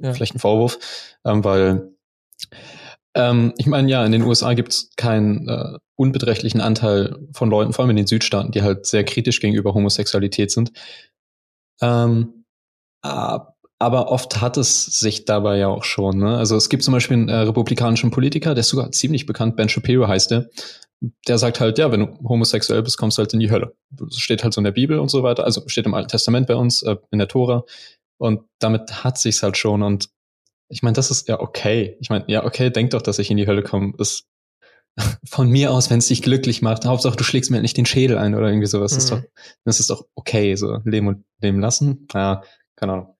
[0.00, 0.12] Ja.
[0.12, 0.78] Vielleicht ein Vorwurf.
[1.24, 1.90] Ähm, weil
[3.14, 7.72] ähm, ich meine, ja, in den USA gibt es keinen äh, unbeträchtlichen Anteil von Leuten,
[7.72, 10.72] vor allem in den Südstaaten, die halt sehr kritisch gegenüber Homosexualität sind.
[11.80, 12.44] Ähm,
[13.02, 16.18] aber oft hat es sich dabei ja auch schon.
[16.18, 16.36] Ne?
[16.36, 19.68] Also es gibt zum Beispiel einen äh, republikanischen Politiker, der ist sogar ziemlich bekannt, Ben
[19.68, 20.48] Shapiro heißt der.
[21.28, 23.76] Der sagt halt, ja, wenn du homosexuell bist, kommst du halt in die Hölle.
[23.90, 25.44] Das steht halt so in der Bibel und so weiter.
[25.44, 27.64] Also steht im Alten Testament bei uns, äh, in der Tora.
[28.18, 29.82] Und damit hat sich's halt schon.
[29.82, 30.08] Und
[30.70, 31.98] ich meine, das ist ja okay.
[32.00, 33.92] Ich meine, ja, okay, denk doch, dass ich in die Hölle komme.
[33.98, 34.26] Ist
[35.28, 36.86] von mir aus, wenn es dich glücklich macht.
[36.86, 38.92] Hauptsache, du schlägst mir halt nicht den Schädel ein oder irgendwie sowas.
[38.92, 38.96] Mhm.
[38.96, 39.22] Das, ist doch,
[39.64, 42.08] das ist doch okay, so leben und leben lassen.
[42.14, 42.42] Ja,
[42.74, 43.15] keine Ahnung.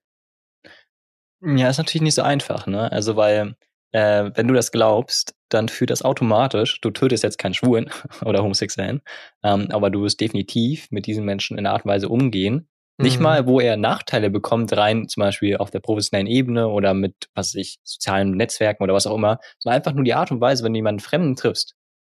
[1.43, 2.91] Ja, ist natürlich nicht so einfach, ne?
[2.91, 3.57] Also, weil,
[3.93, 7.91] äh, wenn du das glaubst, dann führt das automatisch, du tötest jetzt keinen Schwulen
[8.25, 9.03] oder Homosexuellen,
[9.45, 12.69] ähm, aber du wirst definitiv mit diesen Menschen in einer Art und Weise umgehen,
[12.99, 13.23] nicht mhm.
[13.25, 17.49] mal, wo er Nachteile bekommt, rein zum Beispiel auf der professionellen Ebene oder mit, was
[17.49, 20.65] weiß ich, sozialen Netzwerken oder was auch immer, sondern einfach nur die Art und Weise,
[20.65, 21.75] wenn du jemanden Fremden triffst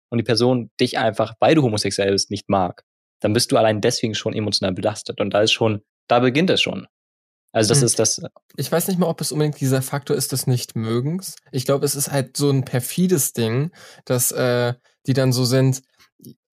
[0.09, 2.83] und die Person dich einfach, weil du homosexuell bist, nicht mag,
[3.19, 5.19] dann bist du allein deswegen schon emotional belastet.
[5.19, 6.87] Und da ist schon, da beginnt es schon.
[7.51, 7.85] Also das hm.
[7.85, 8.21] ist das.
[8.57, 11.35] Ich weiß nicht mal, ob es unbedingt dieser Faktor ist des Nichtmögens.
[11.51, 13.71] Ich glaube, es ist halt so ein perfides Ding,
[14.05, 14.73] dass äh,
[15.07, 15.81] die dann so sind,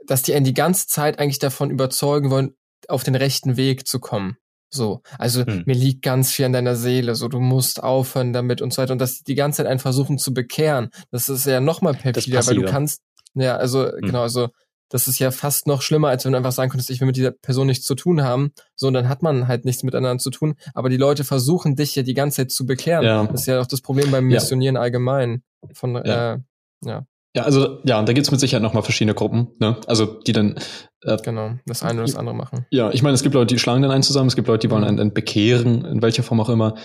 [0.06, 2.54] dass die einen die ganze Zeit eigentlich davon überzeugen wollen,
[2.88, 4.37] auf den rechten Weg zu kommen.
[4.70, 5.62] So, also hm.
[5.66, 8.92] mir liegt ganz viel an deiner Seele, so du musst aufhören damit und so weiter
[8.92, 10.90] und dass die die ganze Zeit einen versuchen zu bekehren.
[11.11, 13.02] Das ist ja noch mal perfider, weil du kannst,
[13.35, 14.00] ja, also hm.
[14.00, 14.48] genau, also
[14.88, 17.16] das ist ja fast noch schlimmer, als wenn du einfach sagen könntest, ich will mit
[17.16, 18.53] dieser Person nichts zu tun haben.
[18.77, 20.55] So, und dann hat man halt nichts miteinander zu tun.
[20.75, 23.05] Aber die Leute versuchen dich ja die ganze Zeit zu bekehren.
[23.05, 23.25] Ja.
[23.25, 24.83] Das ist ja auch das Problem beim Missionieren ja.
[24.83, 25.42] allgemein.
[25.72, 26.35] Von, ja.
[26.35, 26.38] Äh,
[26.85, 27.07] ja.
[27.37, 29.77] Ja, also ja, da gibt's mit Sicherheit nochmal verschiedene Gruppen, ne?
[29.87, 30.59] Also die dann
[31.03, 32.64] äh, genau das eine oder das andere machen.
[32.70, 34.70] Ja, ich meine, es gibt Leute, die schlagen den einen zusammen, es gibt Leute, die
[34.70, 34.88] wollen mhm.
[34.88, 36.77] einen, einen bekehren, in welcher Form auch immer.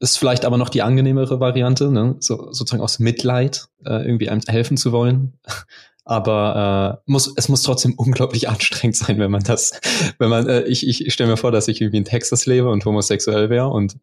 [0.00, 2.16] Ist vielleicht aber noch die angenehmere Variante, ne?
[2.18, 5.38] So, sozusagen aus Mitleid äh, irgendwie einem helfen zu wollen.
[6.04, 9.80] Aber äh, muss, es muss trotzdem unglaublich anstrengend sein, wenn man das,
[10.18, 12.84] wenn man, äh, ich, ich stelle mir vor, dass ich irgendwie in Texas lebe und
[12.84, 13.96] homosexuell wäre und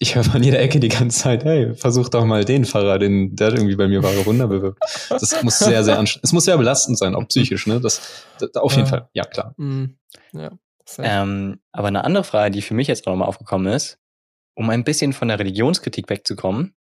[0.00, 3.36] ich höre von jeder Ecke die ganze Zeit, hey, versuch doch mal den Pfarrer, den,
[3.36, 4.80] der irgendwie bei mir wahre Wunder bewirkt.
[5.08, 7.80] Das muss sehr, sehr anstrengend, es muss sehr belastend sein, auch psychisch, ne?
[7.80, 9.54] Das, das auf jeden Fall, ja, klar.
[9.56, 9.96] Mhm.
[10.32, 10.50] Ja,
[10.98, 13.98] ähm, aber eine andere Frage, die für mich jetzt auch nochmal aufgekommen ist,
[14.54, 16.74] um ein bisschen von der Religionskritik wegzukommen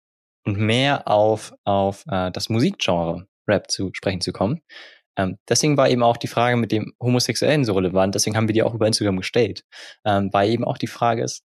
[0.47, 4.61] und mehr auf, auf äh, das Musikgenre Rap zu sprechen zu kommen.
[5.17, 8.15] Ähm, deswegen war eben auch die Frage mit dem Homosexuellen so relevant.
[8.15, 9.65] Deswegen haben wir die auch über Instagram gestellt.
[10.05, 11.45] Ähm, weil eben auch die Frage ist,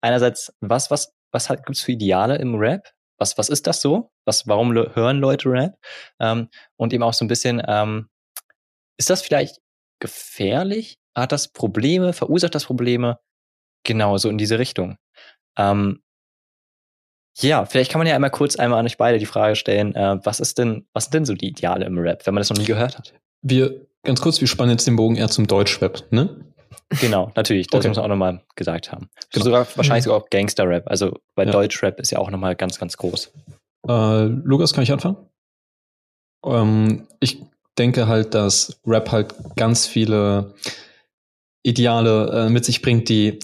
[0.00, 2.90] einerseits, was, was, was halt, gibt's für Ideale im Rap?
[3.18, 4.10] Was, was ist das so?
[4.24, 5.74] Was, warum hören Leute Rap?
[6.18, 8.08] Ähm, und eben auch so ein bisschen, ähm,
[8.98, 9.60] ist das vielleicht
[10.00, 10.98] gefährlich?
[11.16, 12.12] Hat das Probleme?
[12.12, 13.18] Verursacht das Probleme?
[13.84, 14.96] Genau, so in diese Richtung.
[15.58, 16.02] Ähm,
[17.38, 20.18] ja, vielleicht kann man ja einmal kurz einmal an euch beide die Frage stellen, äh,
[20.22, 22.58] was ist denn, was sind denn so die Ideale im Rap, wenn man das noch
[22.58, 23.14] nie gehört hat?
[23.42, 26.44] Wir, ganz kurz, wir spannen jetzt den Bogen eher zum Deutschrap, ne?
[27.00, 27.88] Genau, natürlich, das okay.
[27.88, 29.08] muss man auch nochmal gesagt haben.
[29.32, 29.44] Genau.
[29.44, 31.50] Sogar, wahrscheinlich sogar auch Gangster-Rap, also bei ja.
[31.50, 33.32] Deutschrap ist ja auch nochmal ganz, ganz groß.
[33.88, 35.16] Äh, Lukas, kann ich anfangen?
[36.44, 37.42] Ähm, ich
[37.78, 40.54] denke halt, dass Rap halt ganz viele
[41.62, 43.38] Ideale äh, mit sich bringt, die,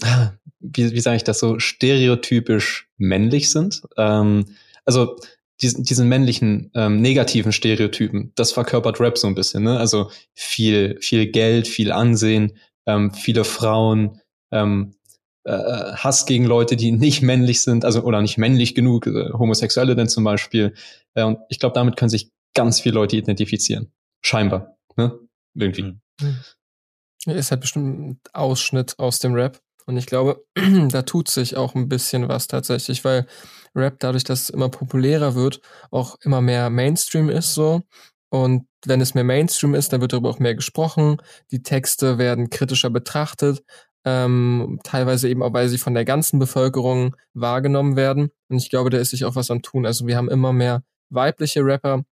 [0.59, 3.81] wie, wie sage ich das so, stereotypisch männlich sind.
[3.97, 4.45] Ähm,
[4.85, 5.17] also
[5.61, 9.63] diesen, diesen männlichen ähm, negativen Stereotypen, das verkörpert Rap so ein bisschen.
[9.63, 9.77] Ne?
[9.77, 14.95] Also viel, viel Geld, viel Ansehen, ähm, viele Frauen, ähm,
[15.43, 19.95] äh, Hass gegen Leute, die nicht männlich sind, also oder nicht männlich genug, äh, Homosexuelle
[19.95, 20.73] denn zum Beispiel.
[21.13, 23.91] Äh, und ich glaube, damit können sich ganz viele Leute identifizieren.
[24.21, 24.77] Scheinbar.
[24.95, 25.17] Ne?
[25.55, 25.83] Irgendwie.
[25.83, 25.99] Mhm.
[27.25, 29.59] Ist halt bestimmt ein Ausschnitt aus dem Rap.
[29.85, 30.43] Und ich glaube,
[30.89, 33.25] da tut sich auch ein bisschen was tatsächlich, weil
[33.75, 37.81] Rap dadurch, dass es immer populärer wird, auch immer mehr Mainstream ist so.
[38.29, 41.17] Und wenn es mehr Mainstream ist, dann wird darüber auch mehr gesprochen.
[41.51, 43.63] Die Texte werden kritischer betrachtet,
[44.05, 48.29] ähm, teilweise eben auch, weil sie von der ganzen Bevölkerung wahrgenommen werden.
[48.47, 49.85] Und ich glaube, da ist sich auch was am tun.
[49.85, 52.03] Also wir haben immer mehr weibliche Rapper.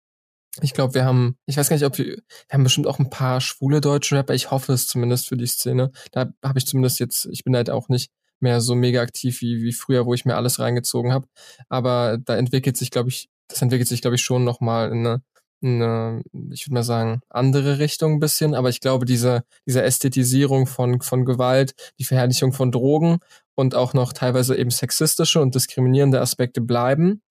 [0.62, 3.10] Ich glaube, wir haben, ich weiß gar nicht, ob wir, wir haben bestimmt auch ein
[3.10, 4.34] paar schwule deutsche Rapper.
[4.34, 5.90] Ich hoffe es zumindest für die Szene.
[6.12, 9.62] Da habe ich zumindest jetzt, ich bin halt auch nicht mehr so mega aktiv wie,
[9.62, 11.26] wie früher, wo ich mir alles reingezogen habe.
[11.68, 15.22] Aber da entwickelt sich, glaube ich, das entwickelt sich, glaube ich, schon nochmal in eine
[15.62, 20.66] eine, ich würde mal sagen, andere Richtung ein bisschen, aber ich glaube, diese, diese Ästhetisierung
[20.66, 23.18] von, von Gewalt, die Verherrlichung von Drogen
[23.54, 27.22] und auch noch teilweise eben sexistische und diskriminierende Aspekte bleiben.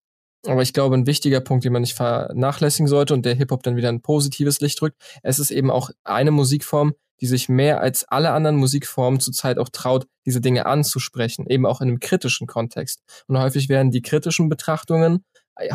[0.44, 3.76] Aber ich glaube, ein wichtiger Punkt, den man nicht vernachlässigen sollte und der Hip-Hop dann
[3.76, 8.04] wieder ein positives Licht drückt, es ist eben auch eine Musikform, die sich mehr als
[8.04, 13.02] alle anderen Musikformen zurzeit auch traut, diese Dinge anzusprechen, eben auch in einem kritischen Kontext.
[13.26, 15.24] Und häufig werden die kritischen Betrachtungen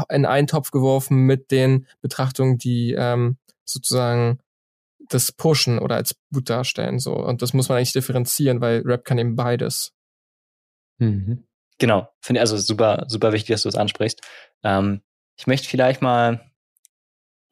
[0.09, 4.39] in einen Topf geworfen mit den Betrachtungen, die ähm, sozusagen
[5.09, 6.99] das pushen oder als gut darstellen.
[6.99, 7.15] So.
[7.15, 9.93] Und das muss man eigentlich differenzieren, weil Rap kann eben beides.
[10.99, 11.43] Mhm.
[11.79, 14.21] Genau, finde ich also super, super wichtig, dass du das ansprichst.
[14.63, 15.01] Ähm,
[15.37, 16.51] ich möchte vielleicht mal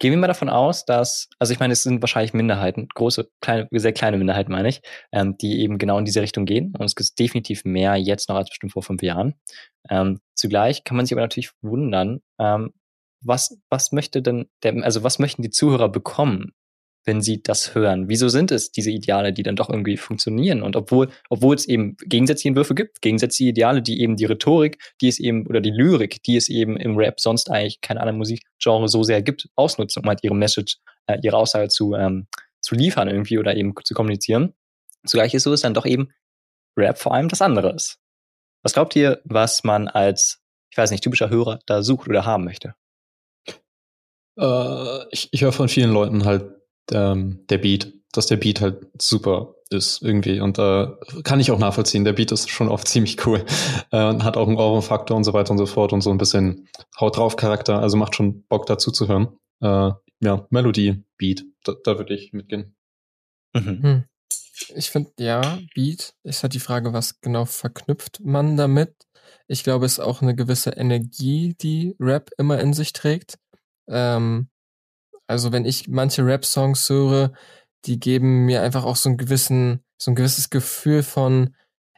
[0.01, 3.67] Gehen wir mal davon aus, dass, also ich meine, es sind wahrscheinlich Minderheiten, große, kleine,
[3.73, 6.73] sehr kleine Minderheiten, meine ich, ähm, die eben genau in diese Richtung gehen.
[6.77, 9.35] Und es gibt definitiv mehr jetzt noch als bestimmt vor fünf Jahren.
[9.89, 12.73] Ähm, zugleich kann man sich aber natürlich wundern, ähm,
[13.21, 16.53] was, was möchte denn der, also was möchten die Zuhörer bekommen,
[17.05, 18.09] wenn sie das hören?
[18.09, 20.61] Wieso sind es diese Ideale, die dann doch irgendwie funktionieren?
[20.61, 25.07] Und obwohl, obwohl es eben gegensätzliche Entwürfe gibt, gegensätzliche Ideale, die eben die Rhetorik, die
[25.07, 28.87] es eben, oder die Lyrik, die es eben im Rap sonst eigentlich keine andere Musikgenre
[28.87, 32.27] so sehr gibt, ausnutzen, um halt ihre Message, äh, ihre Aussage zu, ähm,
[32.61, 34.53] zu liefern irgendwie oder eben zu kommunizieren.
[35.05, 36.09] Zugleich ist so, ist dann doch eben
[36.77, 37.99] Rap vor allem das andere ist.
[38.61, 42.43] Was glaubt ihr, was man als, ich weiß nicht, typischer Hörer da sucht oder haben
[42.43, 42.75] möchte?
[44.37, 46.58] Äh, ich, ich höre von vielen Leuten halt
[46.93, 50.39] ähm, der Beat, dass der Beat halt super ist irgendwie.
[50.39, 50.87] Und äh,
[51.23, 52.03] kann ich auch nachvollziehen.
[52.03, 53.45] Der Beat ist schon oft ziemlich cool.
[53.91, 56.17] Äh, und hat auch einen Ohren-Faktor und so weiter und so fort und so ein
[56.17, 56.67] bisschen
[56.99, 57.79] Haut drauf Charakter.
[57.79, 59.37] Also macht schon Bock dazu zu hören.
[59.61, 62.75] Äh, ja, Melodie, Beat, da, da würde ich mitgehen.
[63.53, 63.83] Mhm.
[63.83, 64.03] Hm.
[64.75, 68.93] Ich finde, ja, Beat ist halt die Frage, was genau verknüpft man damit.
[69.47, 73.39] Ich glaube, es ist auch eine gewisse Energie, die Rap immer in sich trägt.
[73.87, 74.49] Ähm,
[75.29, 77.33] also wenn ich manche Rap-Songs höre,
[77.85, 81.55] die geben mir einfach auch so einen gewissen, so ein gewisses Gefühl von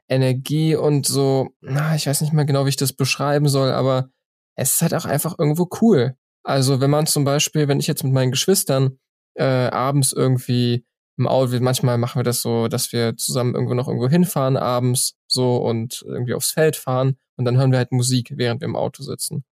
[0.09, 4.09] Energie und so, na, ich weiß nicht mehr genau, wie ich das beschreiben soll, aber
[4.57, 6.17] es ist halt auch einfach irgendwo cool.
[6.43, 8.99] Also wenn man zum Beispiel, wenn ich jetzt mit meinen Geschwistern
[9.35, 10.85] äh, abends irgendwie
[11.17, 15.15] im Auto, manchmal machen wir das so, dass wir zusammen irgendwo noch irgendwo hinfahren abends
[15.27, 18.75] so und irgendwie aufs Feld fahren und dann hören wir halt Musik, während wir im
[18.75, 19.45] Auto sitzen.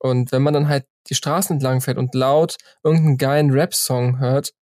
[0.00, 4.52] Und wenn man dann halt die Straßen entlang fährt und laut irgendeinen geilen Rap-Song hört,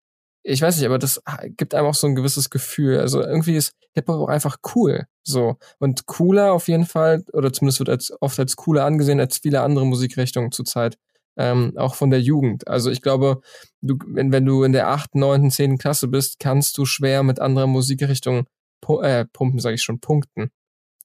[0.43, 1.23] ich weiß nicht, aber das
[1.57, 3.01] gibt einem auch so ein gewisses Gefühl.
[3.01, 5.07] Also irgendwie ist Hip-Hop auch einfach cool.
[5.23, 5.59] So.
[5.79, 9.61] Und cooler auf jeden Fall, oder zumindest wird als, oft als cooler angesehen als viele
[9.61, 10.97] andere Musikrichtungen zurzeit.
[11.37, 12.67] Ähm, auch von der Jugend.
[12.67, 13.43] Also ich glaube,
[13.81, 17.41] du, wenn, wenn du in der achten, neunten, zehnten Klasse bist, kannst du schwer mit
[17.41, 18.47] anderen Musikrichtungen
[18.81, 20.51] pu äh, pumpen, sage ich schon, punkten.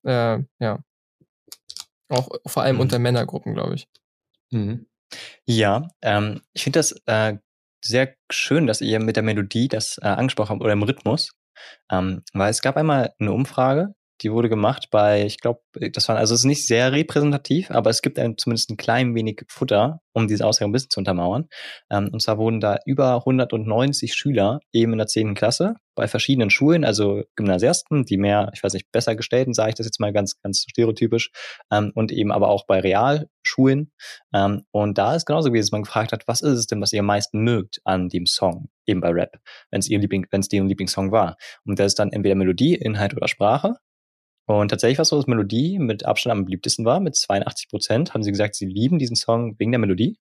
[0.04, 0.80] Äh, ja.
[2.10, 2.82] Auch vor allem mhm.
[2.82, 3.88] unter Männergruppen, glaube ich.
[4.52, 4.88] Mhm.
[5.45, 7.38] Ja, ähm, ich finde das äh,
[7.84, 11.32] sehr schön, dass ihr mit der Melodie das äh, angesprochen habt oder im Rhythmus.
[11.91, 13.93] Ähm, weil es gab einmal eine Umfrage,
[14.24, 17.90] die wurde gemacht bei, ich glaube, das war, also es ist nicht sehr repräsentativ, aber
[17.90, 21.50] es gibt ein, zumindest ein klein wenig Futter, um diese Aussage ein bisschen zu untermauern.
[21.92, 25.36] Ähm, und zwar wurden da über 190 Schüler eben in der 10.
[25.36, 29.76] Klasse bei verschiedenen Schulen, also Gymnasiasten, die mehr, ich weiß nicht, besser gestellten, sage ich
[29.76, 31.32] das jetzt mal ganz, ganz stereotypisch,
[31.72, 33.92] ähm, und eben aber auch bei Realschulen.
[34.34, 36.93] Ähm, und da ist genauso gewesen, dass man gefragt hat, was ist es denn, was
[36.93, 39.38] ihr am meisten mögt an dem Song, eben bei Rap,
[39.72, 41.36] wenn es ihr Liebling, wenn es ihr Lieblingssong war.
[41.66, 43.76] Und das ist dann entweder Melodie, Inhalt oder Sprache.
[44.46, 47.00] Und tatsächlich war es so, dass Melodie mit Abstand am beliebtesten war.
[47.00, 50.18] Mit 82 Prozent haben sie gesagt, sie lieben diesen Song wegen der Melodie.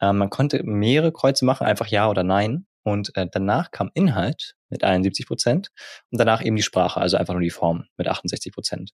[0.00, 2.66] Ähm, man konnte mehrere Kreuze machen, einfach Ja oder Nein.
[2.82, 5.70] Und äh, danach kam Inhalt mit 71 Prozent
[6.10, 8.92] und danach eben die Sprache, also einfach nur die Form mit 68 Prozent.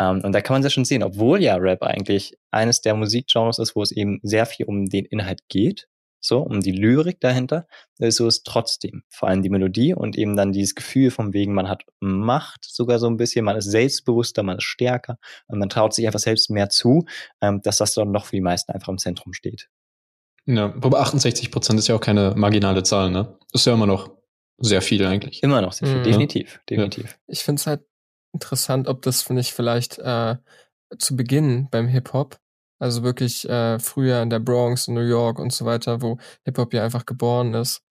[0.00, 3.58] Ähm, und da kann man sehr schon sehen, obwohl ja Rap eigentlich eines der Musikgenres
[3.58, 5.86] ist, wo es eben sehr viel um den Inhalt geht,
[6.20, 7.66] so um die Lyrik dahinter,
[7.98, 11.54] äh, so ist trotzdem vor allem die Melodie und eben dann dieses Gefühl vom wegen,
[11.54, 15.18] man hat Macht sogar so ein bisschen, man ist selbstbewusster, man ist stärker
[15.48, 17.04] und man traut sich einfach selbst mehr zu,
[17.40, 19.68] ähm, dass das dann noch für die meisten einfach im Zentrum steht.
[20.46, 23.38] Ja, wobei 68 Prozent ist ja auch keine marginale Zahl, ne?
[23.52, 24.10] Ist ja immer noch
[24.58, 25.42] sehr viel eigentlich.
[25.42, 26.04] Immer noch sehr viel, mhm.
[26.04, 27.04] definitiv, definitiv.
[27.04, 27.18] Ja.
[27.28, 27.82] Ich finde es halt
[28.32, 30.36] interessant, ob das, finde ich, vielleicht äh,
[30.98, 32.39] zu Beginn beim Hip-Hop,
[32.80, 36.74] also wirklich äh, früher in der Bronx, in New York und so weiter, wo Hip-Hop
[36.74, 37.82] ja einfach geboren ist,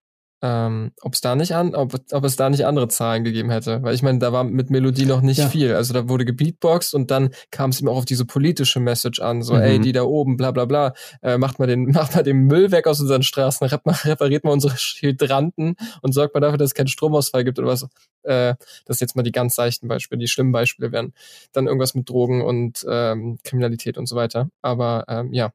[0.41, 3.83] ähm, ob es da nicht an, ob, ob es da nicht andere Zahlen gegeben hätte.
[3.83, 5.49] Weil ich meine, da war mit Melodie noch nicht ja.
[5.49, 5.73] viel.
[5.73, 9.41] Also da wurde gebeatboxt und dann kam es ihm auch auf diese politische Message an,
[9.41, 9.61] so, mhm.
[9.61, 12.71] ey, die da oben, bla bla bla, äh, macht mal den, macht mal den Müll
[12.71, 13.67] weg aus unseren Straßen,
[14.05, 17.87] repariert mal unsere Hydranten und sorgt mal dafür, dass es keinen Stromausfall gibt oder was.
[18.23, 21.13] Äh, das jetzt mal die ganz seichten Beispiele, die schlimmen Beispiele wären.
[21.51, 24.49] Dann irgendwas mit Drogen und ähm, Kriminalität und so weiter.
[24.61, 25.51] Aber ähm, ja.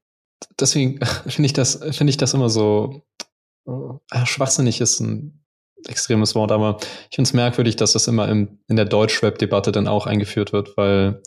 [0.61, 3.03] Deswegen finde ich das, finde ich das immer so
[3.67, 5.45] äh, schwachsinnig ist ein
[5.89, 6.79] extremes Wort, aber
[7.11, 10.77] ich finde es merkwürdig, dass das immer im, in der Deutschrap-Debatte dann auch eingeführt wird,
[10.77, 11.23] weil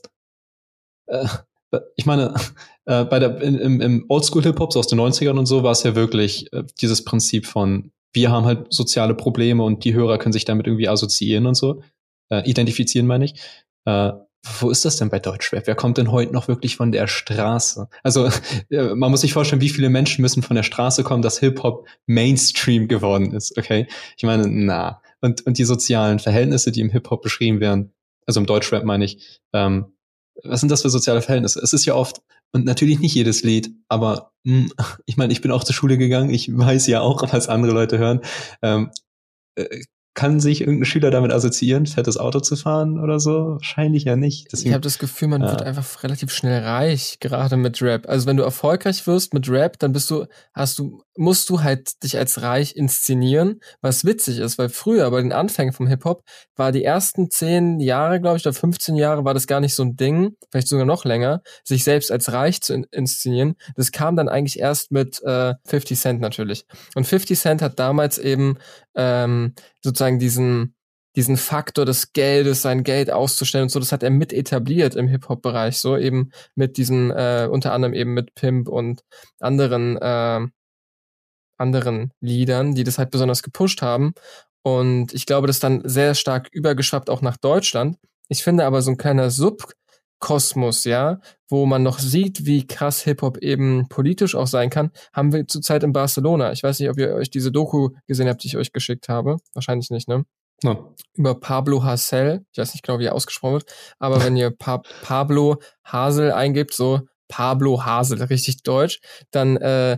[1.08, 1.28] äh,
[1.96, 2.34] ich meine,
[2.86, 5.96] äh, bei der, im, im Oldschool-Hip-Hop so aus den 90ern und so war es ja
[5.96, 10.46] wirklich äh, dieses Prinzip von, wir haben halt soziale Probleme und die Hörer können sich
[10.46, 11.84] damit irgendwie assoziieren und so,
[12.30, 13.36] äh, identifizieren meine ich.
[13.86, 14.14] Äh,
[14.60, 15.68] wo ist das denn bei Deutschrap?
[15.68, 17.88] Wer kommt denn heute noch wirklich von der Straße?
[18.04, 18.30] Also
[18.70, 22.88] man muss sich vorstellen, wie viele Menschen müssen von der Straße kommen, dass Hip-Hop Mainstream
[22.88, 23.88] geworden ist, okay?
[24.18, 25.02] Ich meine, na.
[25.22, 27.94] Und, und die sozialen Verhältnisse, die im Hip-Hop beschrieben werden,
[28.26, 29.94] also im Deutschrap meine ich, ähm,
[30.44, 31.60] was sind das für soziale Verhältnisse?
[31.60, 32.22] Es ist ja oft,
[32.52, 34.72] und natürlich nicht jedes Lied, aber mh, hm,
[35.06, 37.98] ich meine, ich bin auch zur Schule gegangen, ich weiß ja auch, was andere Leute
[37.98, 38.22] hören.
[38.62, 38.92] Ähm,
[39.56, 39.82] äh,
[40.18, 43.52] kann sich irgendein Schüler damit assoziieren, fettes Auto zu fahren oder so?
[43.52, 44.48] Wahrscheinlich ja nicht.
[44.52, 45.52] Deswegen, ich habe das Gefühl, man ja.
[45.52, 48.10] wird einfach relativ schnell reich, gerade mit Rap.
[48.10, 52.02] Also wenn du erfolgreich wirst mit Rap, dann bist du, hast du, musst du halt
[52.02, 56.24] dich als reich inszenieren, was witzig ist, weil früher bei den Anfängen vom Hip-Hop
[56.56, 59.84] war die ersten zehn Jahre, glaube ich, oder 15 Jahre war das gar nicht so
[59.84, 63.54] ein Ding, vielleicht sogar noch länger, sich selbst als reich zu inszenieren.
[63.76, 66.66] Das kam dann eigentlich erst mit äh, 50 Cent natürlich.
[66.96, 68.58] Und 50 Cent hat damals eben
[68.98, 69.54] ähm,
[69.84, 70.76] sozusagen diesen,
[71.16, 75.08] diesen Faktor des Geldes, sein Geld auszustellen und so, das hat er mit etabliert im
[75.08, 79.02] Hip-Hop-Bereich, so eben mit diesem, äh, unter anderem eben mit Pimp und
[79.40, 80.48] anderen, äh,
[81.58, 84.14] anderen Liedern, die das halt besonders gepusht haben.
[84.64, 87.98] Und ich glaube, das dann sehr stark übergeschwappt auch nach Deutschland.
[88.30, 89.32] Ich finde aber so ein kleiner
[90.20, 95.32] Subkosmos, ja, wo man noch sieht, wie krass Hip-Hop eben politisch auch sein kann, haben
[95.32, 96.52] wir zurzeit in Barcelona.
[96.52, 99.38] Ich weiß nicht, ob ihr euch diese Doku gesehen habt, die ich euch geschickt habe.
[99.54, 100.26] Wahrscheinlich nicht, ne?
[100.64, 100.96] No.
[101.14, 102.44] Über Pablo Hassel.
[102.52, 103.72] Ich weiß nicht genau, wie er ausgesprochen wird.
[104.00, 109.00] Aber wenn ihr pa Pablo Hasel eingibt, so Pablo Hasel, richtig deutsch,
[109.32, 109.98] dann äh,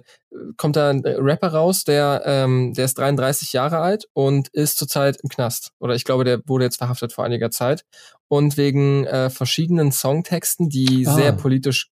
[0.58, 5.18] kommt da ein Rapper raus, der, ähm, der ist 33 Jahre alt und ist zurzeit
[5.24, 5.72] im Knast.
[5.80, 7.86] Oder ich glaube, der wurde jetzt verhaftet vor einiger Zeit.
[8.30, 11.14] Und wegen äh, verschiedenen Songtexten, die ah.
[11.14, 11.92] sehr politisch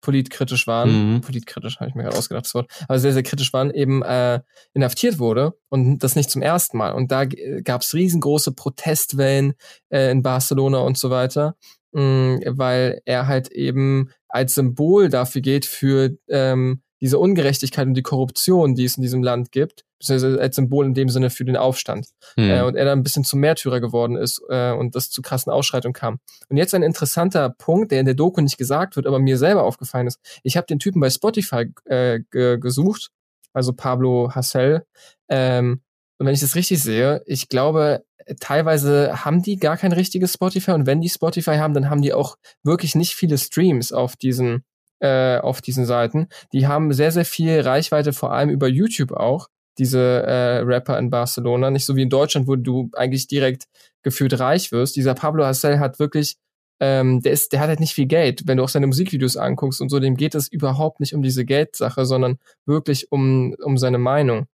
[0.00, 1.20] politkritisch waren, mhm.
[1.20, 4.40] politkritisch habe ich mir gerade ausgedacht das Wort, aber sehr, sehr kritisch waren, eben äh,
[4.74, 6.92] inhaftiert wurde und das nicht zum ersten Mal.
[6.92, 9.54] Und da gab es riesengroße Protestwellen
[9.88, 11.56] äh, in Barcelona und so weiter,
[11.92, 17.94] mh, mm, weil er halt eben als Symbol dafür geht für ähm, diese Ungerechtigkeit und
[17.94, 21.44] die Korruption, die es in diesem Land gibt, beziehungsweise als Symbol in dem Sinne für
[21.44, 22.08] den Aufstand.
[22.36, 22.50] Mhm.
[22.50, 25.52] Äh, und er dann ein bisschen zum Märtyrer geworden ist äh, und das zu krassen
[25.52, 26.18] Ausschreitungen kam.
[26.48, 29.64] Und jetzt ein interessanter Punkt, der in der Doku nicht gesagt wird, aber mir selber
[29.64, 30.18] aufgefallen ist.
[30.42, 33.10] Ich habe den Typen bei Spotify äh, gesucht,
[33.52, 34.84] also Pablo Hassel.
[35.28, 35.80] Ähm,
[36.18, 38.04] und wenn ich das richtig sehe, ich glaube,
[38.40, 42.12] teilweise haben die gar kein richtiges Spotify und wenn die Spotify haben, dann haben die
[42.12, 44.64] auch wirklich nicht viele Streams auf diesen
[45.00, 46.28] äh, auf diesen Seiten.
[46.52, 49.48] Die haben sehr sehr viel Reichweite, vor allem über YouTube auch.
[49.78, 53.64] Diese äh, Rapper in Barcelona, nicht so wie in Deutschland, wo du eigentlich direkt
[54.02, 54.96] gefühlt reich wirst.
[54.96, 56.36] Dieser Pablo Hassel hat wirklich
[56.80, 58.46] ähm, der ist, der hat halt nicht viel Geld.
[58.46, 61.44] Wenn du auch seine Musikvideos anguckst und so, dem geht es überhaupt nicht um diese
[61.44, 64.46] Geldsache, sondern wirklich um, um seine Meinung.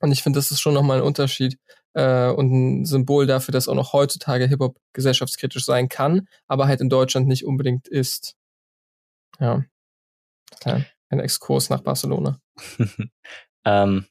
[0.00, 1.58] Und ich finde, das ist schon nochmal ein Unterschied
[1.94, 6.80] äh, und ein Symbol dafür, dass auch noch heutzutage Hip-Hop gesellschaftskritisch sein kann, aber halt
[6.80, 8.36] in Deutschland nicht unbedingt ist.
[9.40, 9.64] Ja.
[10.64, 12.40] ja ein Exkurs nach Barcelona.
[13.64, 14.06] ähm,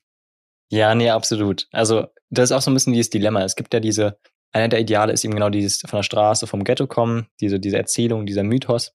[0.74, 1.68] ja, nee, absolut.
[1.72, 3.44] Also, das ist auch so ein bisschen dieses Dilemma.
[3.44, 4.18] Es gibt ja diese,
[4.52, 7.78] einer der Ideale ist eben genau dieses von der Straße, vom Ghetto kommen, diese, diese
[7.78, 8.92] Erzählung, dieser Mythos.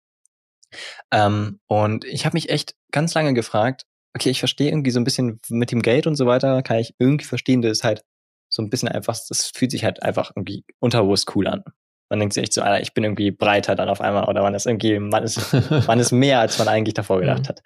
[1.13, 5.05] Ähm, und ich habe mich echt ganz lange gefragt, okay, ich verstehe irgendwie so ein
[5.05, 8.03] bisschen mit dem Geld und so weiter, kann ich irgendwie verstehen, dass es halt
[8.49, 11.63] so ein bisschen einfach, das fühlt sich halt einfach irgendwie unterbewusst cool an.
[12.11, 14.55] Man denkt sich echt so, Alter, ich bin irgendwie breiter dann auf einmal oder man
[14.55, 15.53] ist irgendwie, man ist,
[15.87, 17.49] man ist mehr, als man eigentlich davor gedacht mhm.
[17.49, 17.63] hat.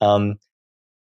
[0.00, 0.38] Ähm,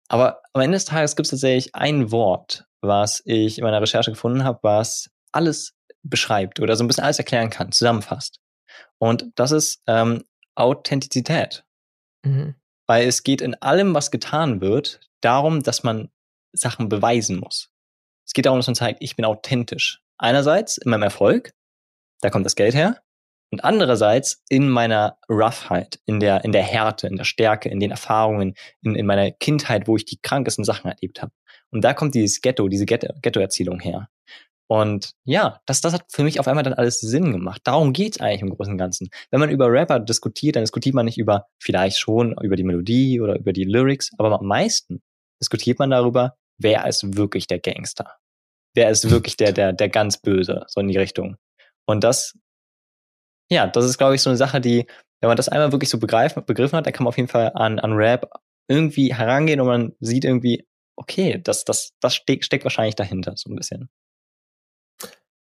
[0.08, 4.12] Aber am Ende des Tages gibt es tatsächlich ein Wort, was ich in meiner Recherche
[4.12, 8.39] gefunden habe, was alles beschreibt oder so ein bisschen alles erklären kann, zusammenfasst.
[8.99, 10.24] Und das ist ähm,
[10.56, 11.66] Authentizität.
[12.24, 12.56] Mhm.
[12.88, 16.12] Weil es geht in allem, was getan wird, darum, dass man
[16.53, 17.72] Sachen beweisen muss.
[18.26, 20.01] Es geht darum, dass man zeigt, ich bin authentisch.
[20.18, 21.53] Einerseits in meinem Erfolg,
[22.22, 23.01] da kommt das Geld her.
[23.52, 27.91] Und andererseits in meiner Roughheit, in der, in der Härte, in der Stärke, in den
[27.91, 31.32] Erfahrungen, in, in meiner Kindheit, wo ich die krankesten Sachen erlebt habe.
[31.72, 34.10] Und da kommt dieses Ghetto, diese Ghetto-Erzählung her.
[34.68, 37.62] Und ja, das, das hat für mich auf einmal dann alles Sinn gemacht.
[37.66, 39.10] Darum geht's eigentlich im Großen und Ganzen.
[39.30, 43.22] Wenn man über Rapper diskutiert, dann diskutiert man nicht über, vielleicht schon über die Melodie
[43.22, 45.04] oder über die Lyrics, aber am meisten
[45.39, 48.16] diskutiert man darüber, wer ist wirklich der Gangster?
[48.74, 51.38] Wer ist wirklich der, der, der ganz Böse, so in die Richtung.
[51.86, 52.38] Und das,
[53.50, 54.88] ja, das ist, glaube ich, so eine Sache, die,
[55.22, 57.52] wenn man das einmal wirklich so begreifen, begriffen hat, dann kann man auf jeden Fall
[57.56, 58.30] an, an Rap
[58.68, 63.50] irgendwie herangehen und man sieht irgendwie, okay, das, das, das steckt, steckt wahrscheinlich dahinter, so
[63.50, 63.89] ein bisschen.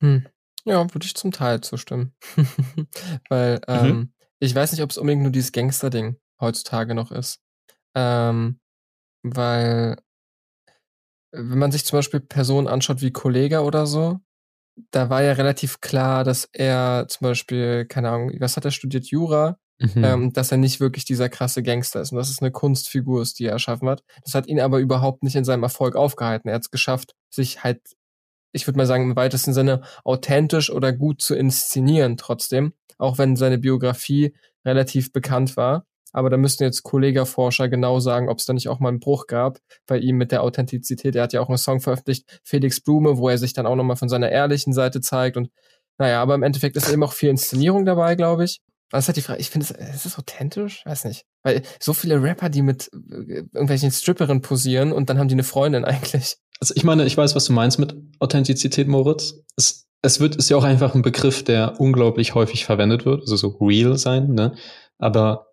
[0.02, 0.26] Hm.
[0.64, 2.14] Ja, würde ich zum Teil zustimmen.
[3.28, 3.62] Weil mhm.
[3.68, 4.12] ähm, mhm.
[4.38, 7.40] ich weiß nicht, ob es unbedingt nur dieses Gangster-Ding heutzutage noch ist.
[7.94, 8.60] Ähm,
[9.22, 9.96] weil
[11.32, 14.20] wenn man sich zum Beispiel Personen anschaut wie Kollege oder so,
[14.90, 19.06] da war ja relativ klar, dass er zum Beispiel, keine Ahnung, was hat er studiert,
[19.06, 20.04] Jura, mhm.
[20.04, 23.38] ähm, dass er nicht wirklich dieser krasse Gangster ist und dass es eine Kunstfigur ist,
[23.38, 24.02] die er erschaffen hat.
[24.24, 26.48] Das hat ihn aber überhaupt nicht in seinem Erfolg aufgehalten.
[26.48, 27.80] Er hat es geschafft, sich halt
[28.52, 33.36] ich würde mal sagen, im weitesten Sinne authentisch oder gut zu inszenieren trotzdem, auch wenn
[33.36, 35.84] seine Biografie relativ bekannt war.
[36.12, 39.26] Aber da müssten jetzt Kollega-Forscher genau sagen, ob es da nicht auch mal einen Bruch
[39.26, 41.14] gab bei ihm mit der Authentizität.
[41.14, 43.96] Er hat ja auch einen Song veröffentlicht, Felix Blume, wo er sich dann auch nochmal
[43.96, 45.36] von seiner ehrlichen Seite zeigt.
[45.36, 45.50] Und
[45.98, 48.60] naja, aber im Endeffekt ist eben auch viel Inszenierung dabei, glaube ich.
[48.90, 50.82] Das ist halt die Frage, ich finde, ist es authentisch?
[50.86, 51.26] Weiß nicht.
[51.42, 55.44] Weil so viele Rapper, die mit äh, irgendwelchen Stripperinnen posieren und dann haben die eine
[55.44, 56.36] Freundin eigentlich.
[56.60, 59.34] Also ich meine, ich weiß, was du meinst mit Authentizität, Moritz.
[59.56, 63.36] Es, es wird, ist ja auch einfach ein Begriff, der unglaublich häufig verwendet wird, also
[63.36, 64.54] so real sein, ne?
[64.98, 65.47] Aber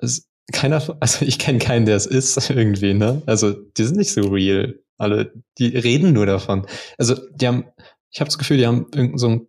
[0.00, 3.22] es, keiner, also ich kenne keinen, der es ist irgendwie, ne?
[3.26, 4.78] Also die sind nicht so real.
[4.98, 6.66] Alle, die reden nur davon.
[6.98, 7.64] Also die haben,
[8.10, 9.46] ich habe das Gefühl, die haben irgend so ein,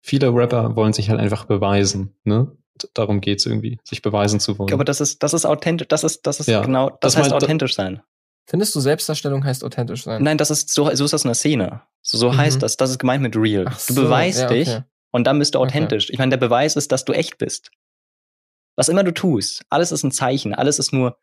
[0.00, 2.56] viele Rapper wollen sich halt einfach beweisen, ne?
[2.94, 4.72] Darum geht's irgendwie, sich beweisen zu wollen.
[4.72, 7.30] Aber das ist, das ist authentisch, das ist, das ist ja, genau, das, das heißt
[7.30, 8.02] meint, authentisch sein.
[8.46, 10.22] Findest du Selbstdarstellung heißt authentisch sein?
[10.22, 11.82] Nein, das ist so, so ist das in der Szene.
[12.00, 12.38] So, so mhm.
[12.38, 12.76] heißt das.
[12.76, 13.66] Das ist gemeint mit real.
[13.68, 14.64] Ach du beweist ja, okay.
[14.64, 14.80] dich
[15.12, 16.06] und dann bist du authentisch.
[16.06, 16.12] Okay.
[16.14, 17.70] Ich meine, der Beweis ist, dass du echt bist.
[18.76, 21.18] Was immer du tust, alles ist ein Zeichen, alles ist nur,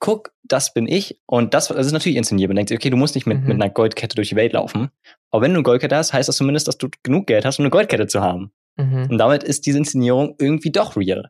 [0.00, 1.20] guck, das bin ich.
[1.26, 2.48] Und das, das ist natürlich inszeniert.
[2.48, 3.48] Man denkt, okay, du musst nicht mit, mhm.
[3.48, 4.90] mit einer Goldkette durch die Welt laufen.
[5.30, 7.64] Aber wenn du eine Goldkette hast, heißt das zumindest, dass du genug Geld hast, um
[7.64, 8.52] eine Goldkette zu haben.
[8.76, 9.08] Mhm.
[9.10, 11.28] Und damit ist diese Inszenierung irgendwie doch real.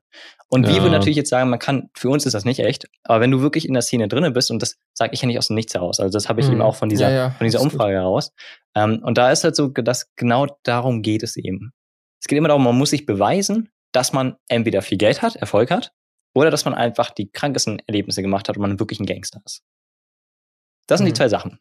[0.48, 0.74] Und ja.
[0.74, 3.30] wir würden natürlich jetzt sagen, man kann, für uns ist das nicht echt, aber wenn
[3.30, 5.56] du wirklich in der Szene drinne bist, und das sage ich ja nicht aus dem
[5.56, 6.54] Nichts heraus, also das habe ich mhm.
[6.54, 8.02] eben auch von dieser, ja, ja, von dieser Umfrage gut.
[8.02, 8.32] heraus.
[8.74, 11.72] Ähm, und da ist halt so, dass genau darum geht es eben.
[12.20, 15.70] Es geht immer darum, man muss sich beweisen, dass man entweder viel Geld hat, Erfolg
[15.70, 15.92] hat,
[16.34, 19.62] oder dass man einfach die krankesten Erlebnisse gemacht hat und man wirklich ein Gangster ist.
[20.86, 21.10] Das sind mhm.
[21.10, 21.58] die zwei Sachen.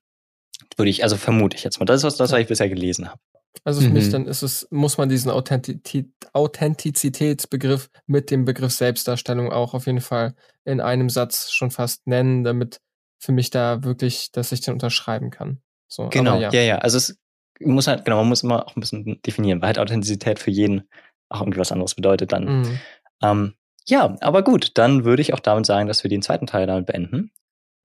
[0.75, 1.85] Würde ich, also vermute ich jetzt mal.
[1.85, 3.19] Das ist was, das, was ich bisher gelesen habe.
[3.63, 3.93] Also für mhm.
[3.93, 9.99] mich dann ist es, muss man diesen Authentizitätsbegriff mit dem Begriff Selbstdarstellung auch auf jeden
[10.01, 12.79] Fall in einem Satz schon fast nennen, damit
[13.19, 15.61] für mich da wirklich, dass ich den unterschreiben kann.
[15.87, 16.51] So, genau, ja.
[16.51, 16.77] ja, ja.
[16.77, 17.17] Also es
[17.59, 20.87] muss halt, genau, man muss immer auch ein bisschen definieren, weil halt Authentizität für jeden
[21.29, 22.61] auch irgendwie was anderes bedeutet dann.
[22.61, 22.79] Mhm.
[23.23, 23.53] Ähm,
[23.87, 26.85] ja, aber gut, dann würde ich auch damit sagen, dass wir den zweiten Teil damit
[26.85, 27.31] beenden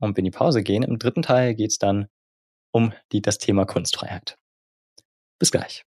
[0.00, 0.82] und in die Pause gehen.
[0.82, 2.08] Im dritten Teil geht es dann
[2.72, 4.36] um die, das Thema Kunstfreiheit.
[5.38, 5.84] Bis gleich.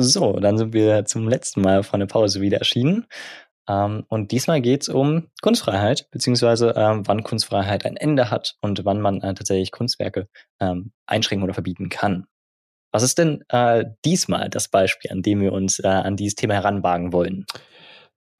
[0.00, 3.06] So, dann sind wir zum letzten Mal von der Pause wieder erschienen.
[3.68, 8.84] Ähm, und diesmal geht es um Kunstfreiheit, beziehungsweise ähm, wann Kunstfreiheit ein Ende hat und
[8.84, 10.28] wann man äh, tatsächlich Kunstwerke
[10.60, 12.26] ähm, einschränken oder verbieten kann.
[12.92, 16.54] Was ist denn äh, diesmal das Beispiel, an dem wir uns äh, an dieses Thema
[16.54, 17.44] heranwagen wollen?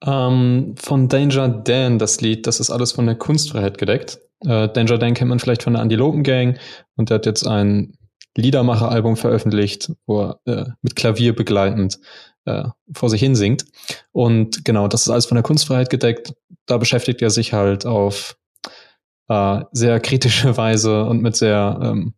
[0.05, 4.19] Ähm, von Danger Dan, das Lied, das ist alles von der Kunstfreiheit gedeckt.
[4.45, 6.57] Äh, Danger Dan kennt man vielleicht von der Antilopen Gang
[6.95, 7.97] und der hat jetzt ein
[8.37, 11.99] Liedermacher-Album veröffentlicht, wo er äh, mit Klavier begleitend
[12.45, 13.65] äh, vor sich hin singt.
[14.11, 16.33] Und genau, das ist alles von der Kunstfreiheit gedeckt.
[16.65, 18.37] Da beschäftigt er sich halt auf
[19.27, 22.13] äh, sehr kritische Weise und mit sehr ähm,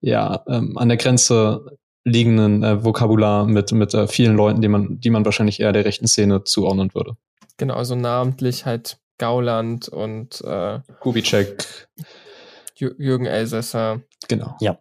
[0.00, 5.00] ja ähm, an der Grenze liegenden äh, Vokabular mit mit äh, vielen Leuten, die man
[5.00, 7.16] die man wahrscheinlich eher der rechten Szene zuordnen würde.
[7.58, 11.88] Genau, also namentlich halt Gauland und äh, Kubitschek.
[12.80, 14.02] Jürgen Elsässer.
[14.28, 14.56] Genau.
[14.60, 14.78] Ja.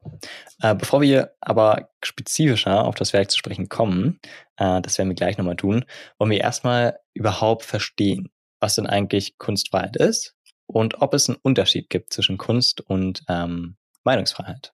[0.61, 4.19] Äh, bevor wir aber spezifischer auf das Werk zu sprechen kommen,
[4.57, 5.85] äh, das werden wir gleich nochmal tun,
[6.17, 8.29] wollen wir erstmal überhaupt verstehen,
[8.59, 10.35] was denn eigentlich Kunstfreiheit ist
[10.65, 14.73] und ob es einen Unterschied gibt zwischen Kunst und ähm, Meinungsfreiheit.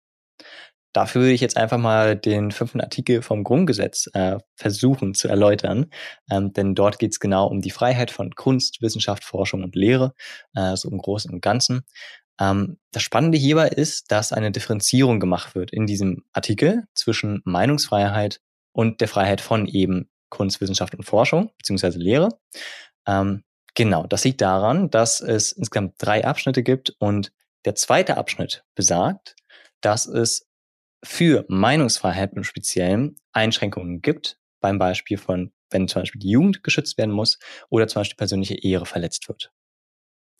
[0.92, 5.86] Dafür würde ich jetzt einfach mal den fünften Artikel vom Grundgesetz äh, versuchen zu erläutern,
[6.30, 10.14] ähm, denn dort geht es genau um die Freiheit von Kunst, Wissenschaft, Forschung und Lehre,
[10.54, 11.82] äh, so im Großen und Ganzen.
[12.40, 18.40] Ähm, das Spannende hierbei ist, dass eine Differenzierung gemacht wird in diesem Artikel zwischen Meinungsfreiheit
[18.72, 22.30] und der Freiheit von eben Kunst, Wissenschaft und Forschung beziehungsweise Lehre.
[23.06, 27.32] Ähm, genau, das liegt daran, dass es insgesamt drei Abschnitte gibt und
[27.64, 29.36] der zweite Abschnitt besagt,
[29.82, 30.46] dass es
[31.04, 36.98] für Meinungsfreiheit im Speziellen Einschränkungen gibt, beim Beispiel von, wenn zum Beispiel die Jugend geschützt
[36.98, 37.38] werden muss
[37.68, 39.52] oder zum Beispiel persönliche Ehre verletzt wird.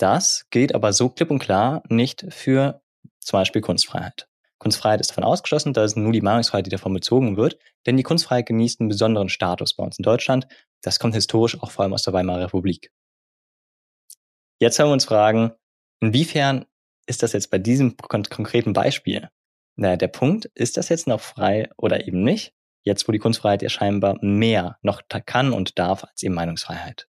[0.01, 2.83] Das gilt aber so klipp und klar nicht für
[3.21, 4.29] zum Beispiel Kunstfreiheit.
[4.59, 8.03] Kunstfreiheit ist davon ausgeschlossen, da ist nur die Meinungsfreiheit, die davon bezogen wird, denn die
[8.03, 10.47] Kunstfreiheit genießt einen besonderen Status bei uns in Deutschland.
[10.83, 12.93] Das kommt historisch auch vor allem aus der Weimarer Republik.
[14.59, 15.53] Jetzt haben wir uns fragen,
[16.01, 16.67] inwiefern
[17.07, 19.31] ist das jetzt bei diesem konkreten Beispiel
[19.81, 22.53] naja, der Punkt, ist das jetzt noch frei oder eben nicht?
[22.83, 27.10] Jetzt, wo die Kunstfreiheit ja scheinbar mehr noch kann und darf als eben Meinungsfreiheit.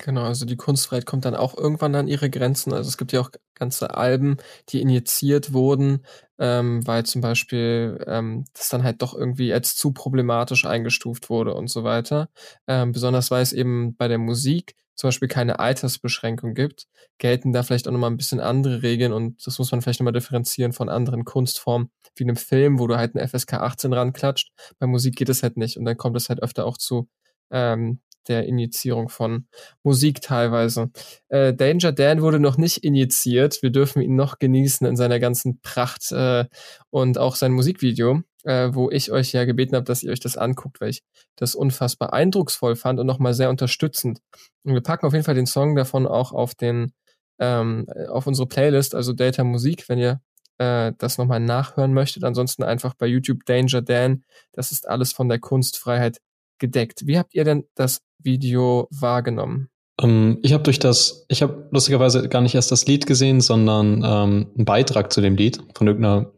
[0.00, 2.72] Genau, also die Kunstfreiheit kommt dann auch irgendwann an ihre Grenzen.
[2.72, 4.36] Also es gibt ja auch ganze Alben,
[4.68, 6.04] die injiziert wurden,
[6.38, 11.54] ähm, weil zum Beispiel ähm, das dann halt doch irgendwie als zu problematisch eingestuft wurde
[11.54, 12.28] und so weiter.
[12.68, 16.86] Ähm, besonders weil es eben bei der Musik zum Beispiel keine Altersbeschränkung gibt,
[17.18, 20.12] gelten da vielleicht auch nochmal ein bisschen andere Regeln und das muss man vielleicht nochmal
[20.12, 24.50] differenzieren von anderen Kunstformen, wie einem Film, wo du halt eine FSK 18 ranklatscht.
[24.78, 27.08] Bei Musik geht es halt nicht und dann kommt es halt öfter auch zu
[27.50, 29.46] ähm, der Injizierung von
[29.82, 30.90] Musik teilweise.
[31.28, 33.62] Äh, Danger Dan wurde noch nicht injiziert.
[33.62, 36.44] Wir dürfen ihn noch genießen in seiner ganzen Pracht äh,
[36.90, 40.36] und auch sein Musikvideo, äh, wo ich euch ja gebeten habe, dass ihr euch das
[40.36, 41.02] anguckt, weil ich
[41.36, 44.20] das unfassbar eindrucksvoll fand und nochmal sehr unterstützend.
[44.64, 46.92] Und wir packen auf jeden Fall den Song davon auch auf den
[47.40, 50.20] ähm, auf unsere Playlist, also Data Musik, wenn ihr
[50.58, 52.24] äh, das nochmal nachhören möchtet.
[52.24, 54.24] Ansonsten einfach bei YouTube Danger Dan.
[54.52, 56.18] Das ist alles von der Kunstfreiheit
[56.58, 57.06] gedeckt.
[57.06, 59.68] Wie habt ihr denn das Video wahrgenommen?
[60.00, 64.02] Ähm, ich habe durch das, ich habe lustigerweise gar nicht erst das Lied gesehen, sondern
[64.04, 66.32] ähm, einen Beitrag zu dem Lied von irgendeiner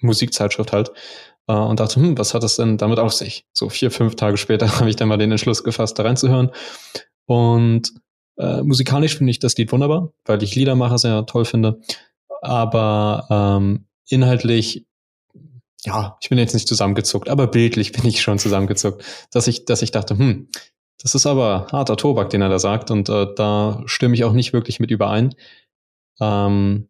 [0.00, 0.92] Musikzeitschrift halt
[1.48, 3.46] äh, und dachte, hm, was hat das denn damit auf sich?
[3.52, 6.50] So vier, fünf Tage später habe ich dann mal den Entschluss gefasst, da reinzuhören.
[7.26, 7.92] Und
[8.38, 11.80] äh, musikalisch finde ich das Lied wunderbar, weil ich Liedermacher sehr toll finde.
[12.42, 14.86] Aber ähm, inhaltlich
[15.84, 19.82] ja, ich bin jetzt nicht zusammengezuckt, aber bildlich bin ich schon zusammengezuckt, dass ich, dass
[19.82, 20.48] ich dachte, hm,
[21.02, 24.32] das ist aber harter Tobak, den er da sagt, und äh, da stimme ich auch
[24.32, 25.34] nicht wirklich mit überein.
[26.20, 26.88] Ähm,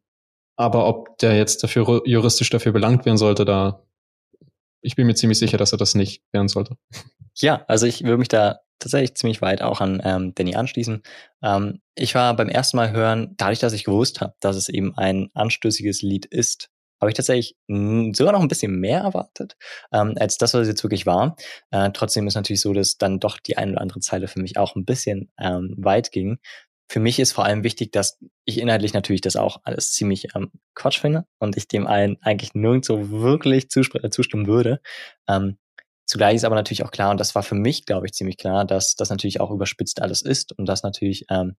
[0.57, 3.83] aber ob der jetzt dafür juristisch dafür belangt werden sollte, da
[4.83, 6.77] ich bin mir ziemlich sicher, dass er das nicht werden sollte.
[7.37, 11.03] Ja, also ich würde mich da tatsächlich ziemlich weit auch an ähm, Danny anschließen.
[11.43, 14.97] Ähm, ich war beim ersten Mal hören, dadurch, dass ich gewusst habe, dass es eben
[14.97, 16.71] ein anstößiges Lied ist,
[17.01, 19.57] habe ich tatsächlich sogar noch ein bisschen mehr erwartet,
[19.93, 21.37] ähm, als das, was es jetzt wirklich war.
[21.71, 24.59] Äh, trotzdem ist natürlich so, dass dann doch die eine oder andere Zeile für mich
[24.59, 26.39] auch ein bisschen ähm, weit ging.
[26.89, 30.51] Für mich ist vor allem wichtig, dass ich inhaltlich natürlich das auch alles ziemlich ähm,
[30.75, 34.81] Quatsch finde und ich dem allen eigentlich nirgendwo wirklich äh, zustimmen würde.
[35.29, 35.57] Ähm,
[36.11, 38.65] Zugleich ist aber natürlich auch klar, und das war für mich, glaube ich, ziemlich klar,
[38.65, 41.55] dass das natürlich auch überspitzt alles ist und dass natürlich ähm,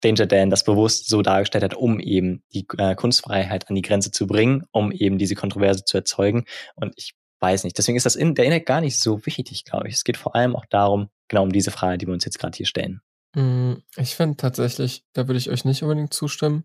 [0.00, 4.10] Danger Dan das bewusst so dargestellt hat, um eben die äh, Kunstfreiheit an die Grenze
[4.10, 6.44] zu bringen, um eben diese Kontroverse zu erzeugen.
[6.74, 7.76] Und ich weiß nicht.
[7.78, 9.94] Deswegen ist das in, der Inhalt gar nicht so wichtig, glaube ich.
[9.94, 12.56] Es geht vor allem auch darum, genau um diese Frage, die wir uns jetzt gerade
[12.56, 13.00] hier stellen.
[13.34, 16.64] Mm, ich finde tatsächlich, da würde ich euch nicht unbedingt zustimmen.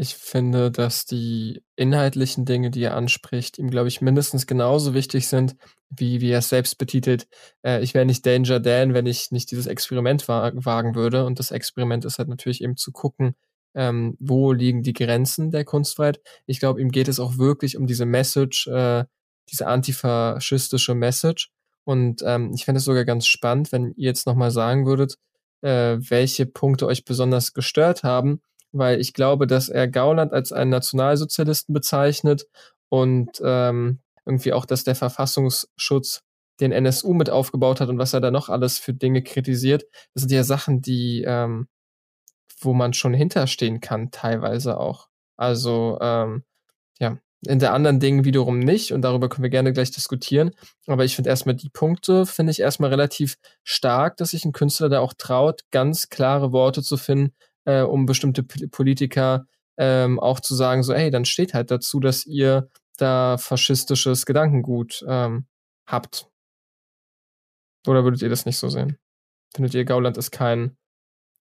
[0.00, 5.28] Ich finde, dass die inhaltlichen Dinge, die er anspricht, ihm, glaube ich, mindestens genauso wichtig
[5.28, 5.56] sind,
[5.90, 7.28] wie, wie er es selbst betitelt.
[7.62, 11.26] Äh, ich wäre nicht Danger Dan, wenn ich nicht dieses Experiment wa wagen würde.
[11.26, 13.34] Und das Experiment ist halt natürlich eben zu gucken,
[13.74, 16.22] ähm, wo liegen die Grenzen der Kunstfreiheit.
[16.46, 19.04] Ich glaube, ihm geht es auch wirklich um diese Message, äh,
[19.50, 21.50] diese antifaschistische Message.
[21.84, 25.18] Und ähm, ich fände es sogar ganz spannend, wenn ihr jetzt nochmal sagen würdet,
[25.60, 28.40] äh, welche Punkte euch besonders gestört haben
[28.72, 32.46] weil ich glaube, dass er Gauland als einen Nationalsozialisten bezeichnet
[32.88, 36.22] und ähm, irgendwie auch, dass der Verfassungsschutz
[36.60, 39.84] den NSU mit aufgebaut hat und was er da noch alles für Dinge kritisiert.
[40.14, 41.68] Das sind ja Sachen, die, ähm,
[42.60, 45.08] wo man schon hinterstehen kann, teilweise auch.
[45.36, 46.44] Also, ähm,
[46.98, 50.50] ja, in der anderen Dingen wiederum nicht und darüber können wir gerne gleich diskutieren.
[50.86, 54.90] Aber ich finde erstmal die Punkte, finde ich erstmal relativ stark, dass sich ein Künstler
[54.90, 57.34] da auch traut, ganz klare Worte zu finden,
[57.70, 59.46] äh, um bestimmte Politiker
[59.78, 65.04] ähm, auch zu sagen, so, ey, dann steht halt dazu, dass ihr da faschistisches Gedankengut
[65.06, 65.46] ähm,
[65.86, 66.28] habt.
[67.86, 68.98] Oder würdet ihr das nicht so sehen?
[69.54, 70.76] Findet ihr, Gauland ist kein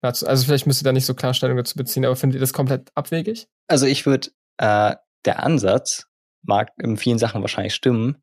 [0.01, 2.89] also vielleicht müsst ihr da nicht so Klarstellung dazu beziehen, aber findet ihr das komplett
[2.95, 3.47] abwegig?
[3.67, 6.07] Also ich würde, äh, der Ansatz
[6.41, 8.21] mag in vielen Sachen wahrscheinlich stimmen,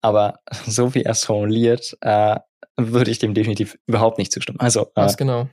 [0.00, 2.38] aber so wie er es formuliert, äh,
[2.76, 4.60] würde ich dem definitiv überhaupt nicht zustimmen.
[4.60, 5.48] Also, äh, Was genau?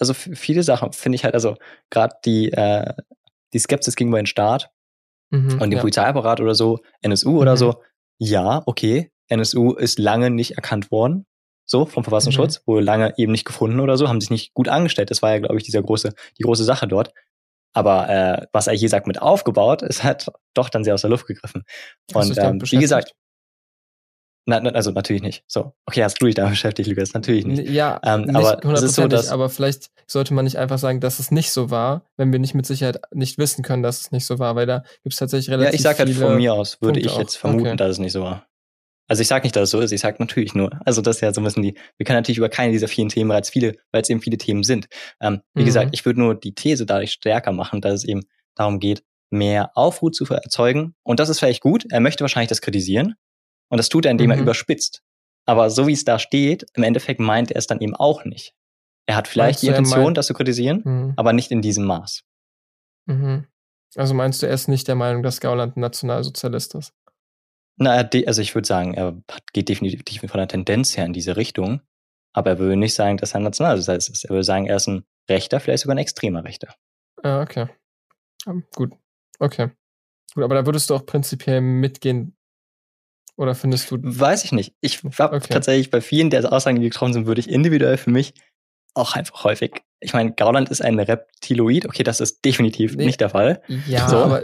[0.00, 1.56] Also viele Sachen finde ich halt, also
[1.90, 2.94] gerade die, äh,
[3.52, 4.70] die Skepsis gegenüber dem Staat
[5.30, 5.80] mhm, und dem ja.
[5.80, 7.38] Polizeiapparat oder so, NSU mhm.
[7.38, 7.82] oder so,
[8.18, 11.26] ja, okay, NSU ist lange nicht erkannt worden,
[11.64, 12.62] so vom Verfassungsschutz, mhm.
[12.66, 15.10] wurde lange eben nicht gefunden oder so, haben sich nicht gut angestellt.
[15.10, 17.12] Das war ja, glaube ich, dieser große, die große Sache dort.
[17.72, 21.10] Aber äh, was er hier sagt mit aufgebaut, ist halt doch dann sehr aus der
[21.10, 21.62] Luft gegriffen.
[22.12, 23.14] Und ähm, wie gesagt,
[24.46, 25.44] na, na, also natürlich nicht.
[25.46, 27.14] So, okay, hast du dich damit beschäftigt, Lukas?
[27.14, 27.68] Natürlich nicht.
[27.68, 31.00] Ja, ähm, nicht aber es ist so, dass aber vielleicht sollte man nicht einfach sagen,
[31.00, 34.12] dass es nicht so war, wenn wir nicht mit Sicherheit nicht wissen können, dass es
[34.12, 36.54] nicht so war, weil da gibt es tatsächlich relativ Ja, ich sag halt von mir
[36.54, 37.40] aus, würde Punkte ich jetzt auch.
[37.40, 37.76] vermuten, okay.
[37.76, 38.46] dass es nicht so war.
[39.10, 40.70] Also ich sage nicht, dass es so ist, ich sage natürlich nur.
[40.84, 43.08] Also das ist ja so ein bisschen die, wir können natürlich über keine dieser vielen
[43.08, 44.86] Themen, weil es viele, weil es eben viele Themen sind.
[45.20, 45.66] Ähm, wie mhm.
[45.66, 48.22] gesagt, ich würde nur die These dadurch stärker machen, dass es eben
[48.54, 50.94] darum geht, mehr Aufruhr zu erzeugen.
[51.02, 51.86] Und das ist vielleicht gut.
[51.90, 53.14] Er möchte wahrscheinlich das kritisieren.
[53.70, 54.32] Und das tut er, indem mhm.
[54.32, 55.02] er überspitzt.
[55.46, 58.54] Aber so wie es da steht, im Endeffekt meint er es dann eben auch nicht.
[59.06, 61.12] Er hat vielleicht meinst die Intention, das zu kritisieren, mhm.
[61.16, 62.22] aber nicht in diesem Maß.
[63.06, 63.46] Mhm.
[63.96, 66.92] Also meinst du, er ist nicht der Meinung, dass Gauland ein Nationalsozialist ist?
[67.76, 67.92] Na,
[68.26, 69.20] also ich würde sagen, er
[69.52, 71.80] geht definitiv von der Tendenz her in diese Richtung.
[72.32, 74.24] Aber er würde nicht sagen, dass er ein Nationalsozialist ist.
[74.24, 76.74] Er würde sagen, er ist ein Rechter, vielleicht sogar ein extremer Rechter.
[77.24, 77.68] Ja, okay.
[78.46, 78.92] Ja, gut.
[79.38, 79.70] Okay.
[80.34, 82.36] Gut, aber da würdest du auch prinzipiell mitgehen.
[83.40, 83.96] Oder findest du.
[84.02, 84.74] Weiß ich nicht.
[84.82, 85.48] Ich habe okay.
[85.48, 88.34] tatsächlich bei vielen der Aussagen, die getroffen sind, würde ich individuell für mich
[88.92, 89.80] auch einfach häufig.
[90.00, 91.86] Ich meine, Gauland ist ein Reptiloid.
[91.86, 93.62] Okay, das ist definitiv nee, nicht der Fall.
[93.86, 94.18] Ja, so.
[94.18, 94.42] aber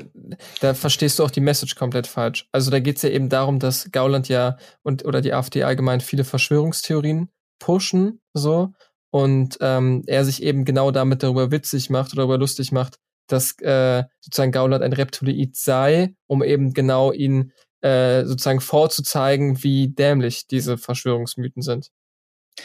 [0.61, 2.49] da verstehst du auch die Message komplett falsch.
[2.53, 6.01] Also da geht es ja eben darum, dass Gauland ja und oder die AfD allgemein
[6.01, 7.29] viele Verschwörungstheorien
[7.59, 8.73] pushen, so
[9.11, 12.97] und ähm, er sich eben genau damit darüber witzig macht oder darüber lustig macht,
[13.29, 17.53] dass äh, sozusagen Gauland ein Reptiloid sei, um eben genau ihn
[17.83, 21.91] äh, sozusagen vorzuzeigen, wie dämlich diese Verschwörungsmythen sind.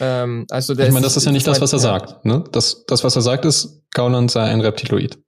[0.00, 2.24] Ähm, also der ich meine, das ist ja nicht das, was er sagt.
[2.24, 2.44] Ne?
[2.52, 5.18] Das, das, was er sagt, ist, Gauland sei ein Reptiloid.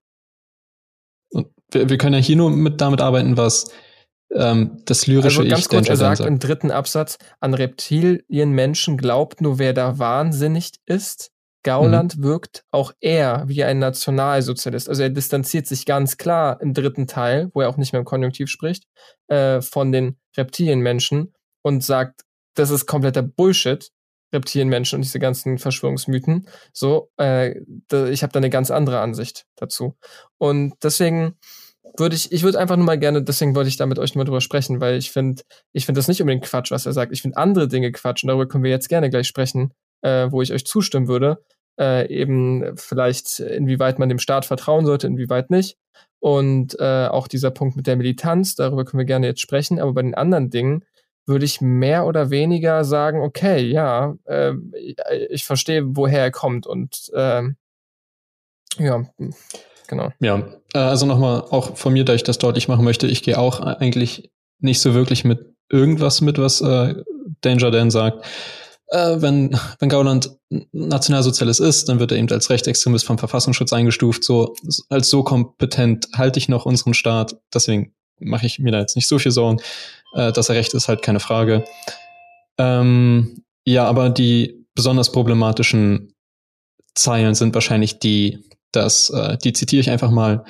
[1.30, 3.70] Und wir, wir können ja hier nur mit damit arbeiten, was
[4.32, 9.40] ähm, das lyrische also ganz Ich kurz, er sagt im dritten Absatz, an Reptilienmenschen glaubt
[9.40, 11.30] nur wer da wahnsinnig ist.
[11.64, 12.22] Gauland mhm.
[12.22, 14.88] wirkt auch er wie ein Nationalsozialist.
[14.88, 18.04] Also er distanziert sich ganz klar im dritten Teil, wo er auch nicht mehr im
[18.04, 18.84] Konjunktiv spricht,
[19.26, 22.22] äh, von den Reptilienmenschen und sagt,
[22.54, 23.90] das ist kompletter Bullshit.
[24.32, 26.48] Reptilienmenschen und diese ganzen Verschwörungsmythen.
[26.72, 27.54] So, äh,
[27.86, 29.96] da, ich habe da eine ganz andere Ansicht dazu.
[30.38, 31.38] Und deswegen
[31.96, 34.24] würde ich, ich würde einfach nur mal gerne, deswegen wollte ich da mit euch mal
[34.24, 35.42] drüber sprechen, weil ich finde,
[35.72, 37.12] ich finde das nicht unbedingt Quatsch, was er sagt.
[37.12, 39.72] Ich finde andere Dinge Quatsch und darüber können wir jetzt gerne gleich sprechen,
[40.04, 41.42] äh, wo ich euch zustimmen würde.
[41.80, 45.76] Äh, eben vielleicht, inwieweit man dem Staat vertrauen sollte, inwieweit nicht.
[46.20, 49.80] Und äh, auch dieser Punkt mit der Militanz, darüber können wir gerne jetzt sprechen.
[49.80, 50.84] Aber bei den anderen Dingen
[51.26, 54.52] würde ich mehr oder weniger sagen, okay, ja, äh,
[55.30, 57.42] ich verstehe, woher er kommt und äh,
[58.78, 59.04] ja,
[59.88, 60.12] genau.
[60.20, 60.42] Ja,
[60.74, 63.60] äh, also nochmal auch von mir, da ich das deutlich machen möchte, ich gehe auch
[63.60, 64.30] eigentlich
[64.60, 66.94] nicht so wirklich mit irgendwas mit, was äh,
[67.40, 68.24] Danger Dan sagt.
[68.94, 70.30] Äh, wenn, wenn Gauland
[70.70, 74.22] Nationalsozialist ist, dann wird er eben als Rechtsextremist vom Verfassungsschutz eingestuft.
[74.22, 74.54] So,
[74.88, 77.36] als so kompetent halte ich noch unseren Staat.
[77.52, 79.60] Deswegen mache ich mir da jetzt nicht so viel Sorgen.
[80.14, 81.64] Äh, dass er recht ist, halt keine Frage.
[82.56, 86.14] Ähm, ja, aber die besonders problematischen
[86.94, 90.44] Zeilen sind wahrscheinlich die, dass, äh, die zitiere ich einfach mal.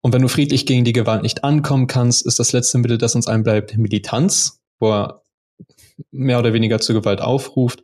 [0.00, 3.14] Und wenn du friedlich gegen die Gewalt nicht ankommen kannst, ist das letzte Mittel, das
[3.14, 5.23] uns einbleibt, Militanz, wo er
[6.10, 7.82] mehr oder weniger zur Gewalt aufruft.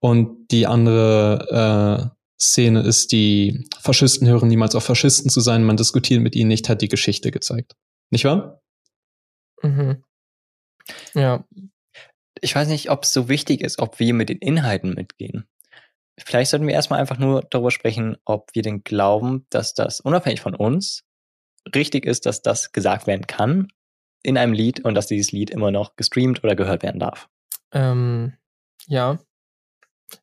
[0.00, 5.76] Und die andere äh, Szene ist, die Faschisten hören niemals auf Faschisten zu sein, man
[5.76, 7.76] diskutiert mit ihnen nicht, hat die Geschichte gezeigt.
[8.10, 8.62] Nicht wahr?
[9.62, 10.04] Mhm.
[11.14, 11.44] Ja.
[12.40, 15.48] Ich weiß nicht, ob es so wichtig ist, ob wir mit den Inhalten mitgehen.
[16.18, 20.40] Vielleicht sollten wir erstmal einfach nur darüber sprechen, ob wir denn glauben, dass das unabhängig
[20.40, 21.04] von uns
[21.74, 23.68] richtig ist, dass das gesagt werden kann
[24.26, 27.28] in einem Lied und dass dieses Lied immer noch gestreamt oder gehört werden darf.
[27.72, 28.34] Ähm,
[28.88, 29.18] ja.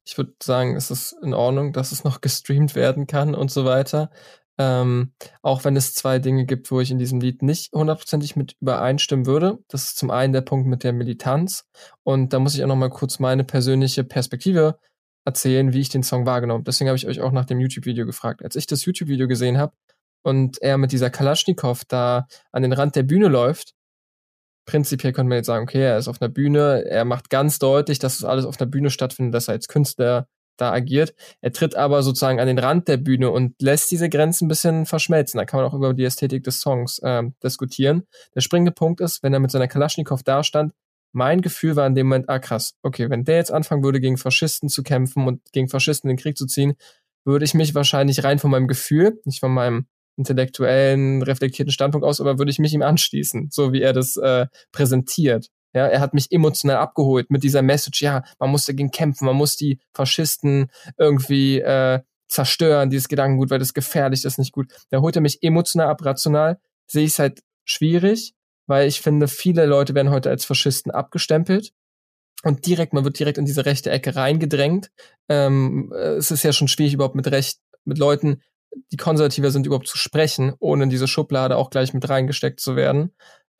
[0.05, 3.65] Ich würde sagen, es ist in Ordnung, dass es noch gestreamt werden kann und so
[3.65, 4.11] weiter.
[4.57, 8.55] Ähm, auch wenn es zwei Dinge gibt, wo ich in diesem Lied nicht hundertprozentig mit
[8.61, 9.59] übereinstimmen würde.
[9.67, 11.65] Das ist zum einen der Punkt mit der Militanz.
[12.03, 14.77] Und da muss ich auch noch mal kurz meine persönliche Perspektive
[15.25, 16.65] erzählen, wie ich den Song wahrgenommen habe.
[16.65, 18.43] Deswegen habe ich euch auch nach dem YouTube-Video gefragt.
[18.43, 19.73] Als ich das YouTube-Video gesehen habe
[20.23, 23.73] und er mit dieser Kalaschnikow da an den Rand der Bühne läuft,
[24.65, 27.99] prinzipiell könnte man jetzt sagen, okay, er ist auf einer Bühne, er macht ganz deutlich,
[27.99, 31.13] dass es alles auf einer Bühne stattfindet, dass er als Künstler da agiert.
[31.41, 34.85] Er tritt aber sozusagen an den Rand der Bühne und lässt diese Grenzen ein bisschen
[34.85, 35.37] verschmelzen.
[35.37, 38.03] Da kann man auch über die Ästhetik des Songs äh, diskutieren.
[38.35, 40.73] Der springende Punkt ist, wenn er mit seiner Kalaschnikow da stand,
[41.11, 44.17] mein Gefühl war in dem Moment, ah krass, okay, wenn der jetzt anfangen würde, gegen
[44.17, 46.73] Faschisten zu kämpfen und gegen Faschisten in den Krieg zu ziehen,
[47.23, 49.87] würde ich mich wahrscheinlich rein von meinem Gefühl, nicht von meinem
[50.17, 54.47] intellektuellen, reflektierten Standpunkt aus, aber würde ich mich ihm anschließen, so wie er das äh,
[54.71, 55.47] präsentiert.
[55.73, 59.35] Ja, er hat mich emotional abgeholt mit dieser Message, ja, man muss dagegen kämpfen, man
[59.35, 64.71] muss die Faschisten irgendwie äh, zerstören, dieses Gedankengut, weil das gefährlich ist, nicht gut.
[64.89, 68.33] Da holt er mich emotional ab, rational sehe ich es halt schwierig,
[68.67, 71.73] weil ich finde, viele Leute werden heute als Faschisten abgestempelt
[72.43, 74.91] und direkt, man wird direkt in diese rechte Ecke reingedrängt.
[75.29, 78.41] Ähm, es ist ja schon schwierig, überhaupt mit Recht, mit Leuten,
[78.91, 82.75] die konservativer sind, überhaupt zu sprechen, ohne in diese Schublade auch gleich mit reingesteckt zu
[82.75, 83.11] werden.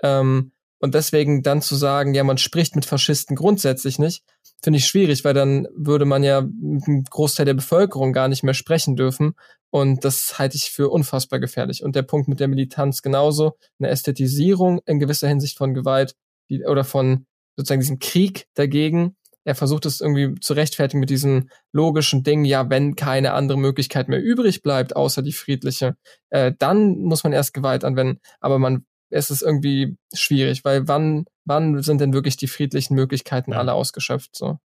[0.01, 4.24] Ähm, und deswegen dann zu sagen, ja, man spricht mit Faschisten grundsätzlich nicht,
[4.61, 8.43] finde ich schwierig, weil dann würde man ja mit einem Großteil der Bevölkerung gar nicht
[8.43, 9.36] mehr sprechen dürfen.
[9.70, 11.84] Und das halte ich für unfassbar gefährlich.
[11.84, 16.16] Und der Punkt mit der Militanz genauso, eine Ästhetisierung in gewisser Hinsicht von Gewalt
[16.49, 19.16] die, oder von sozusagen diesem Krieg dagegen.
[19.46, 24.08] Er versucht es irgendwie zu rechtfertigen mit diesem logischen Ding, ja, wenn keine andere Möglichkeit
[24.08, 25.96] mehr übrig bleibt, außer die friedliche,
[26.30, 28.20] äh, dann muss man erst Gewalt anwenden.
[28.39, 33.52] Aber man es ist irgendwie schwierig, weil wann, wann sind denn wirklich die friedlichen Möglichkeiten
[33.52, 33.60] ja.
[33.60, 34.36] alle ausgeschöpft?
[34.36, 34.58] So?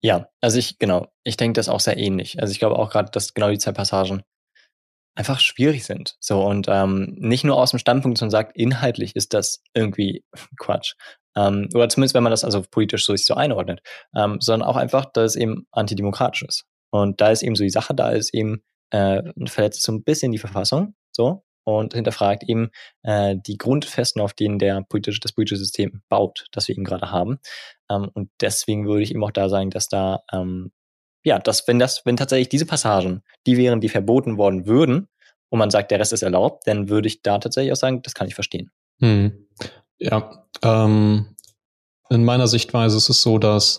[0.00, 2.40] Ja, also ich, genau, ich denke das auch sehr ähnlich.
[2.40, 4.22] Also ich glaube auch gerade, dass genau die zwei Passagen
[5.16, 6.16] einfach schwierig sind.
[6.20, 10.24] So und ähm, nicht nur aus dem Standpunkt, sondern sagt, inhaltlich ist das irgendwie
[10.58, 10.94] Quatsch.
[11.36, 13.82] Ähm, oder zumindest, wenn man das also politisch so, so einordnet,
[14.14, 16.64] ähm, sondern auch einfach, dass es eben antidemokratisch ist.
[16.90, 20.32] Und da ist eben so die Sache, da ist eben äh, verletzt so ein bisschen
[20.32, 22.70] die Verfassung, so, und hinterfragt eben
[23.02, 27.10] äh, die Grundfesten, auf denen der politische, das politische System baut, das wir eben gerade
[27.10, 27.38] haben.
[27.90, 30.72] Ähm, und deswegen würde ich eben auch da sagen, dass da, ähm,
[31.22, 35.08] ja, dass wenn das, wenn tatsächlich diese Passagen, die wären, die verboten worden würden,
[35.50, 38.14] und man sagt, der Rest ist erlaubt, dann würde ich da tatsächlich auch sagen, das
[38.14, 38.70] kann ich verstehen.
[39.00, 39.48] Hm.
[40.00, 41.36] Ja, ähm,
[42.08, 43.78] in meiner Sichtweise ist es so, dass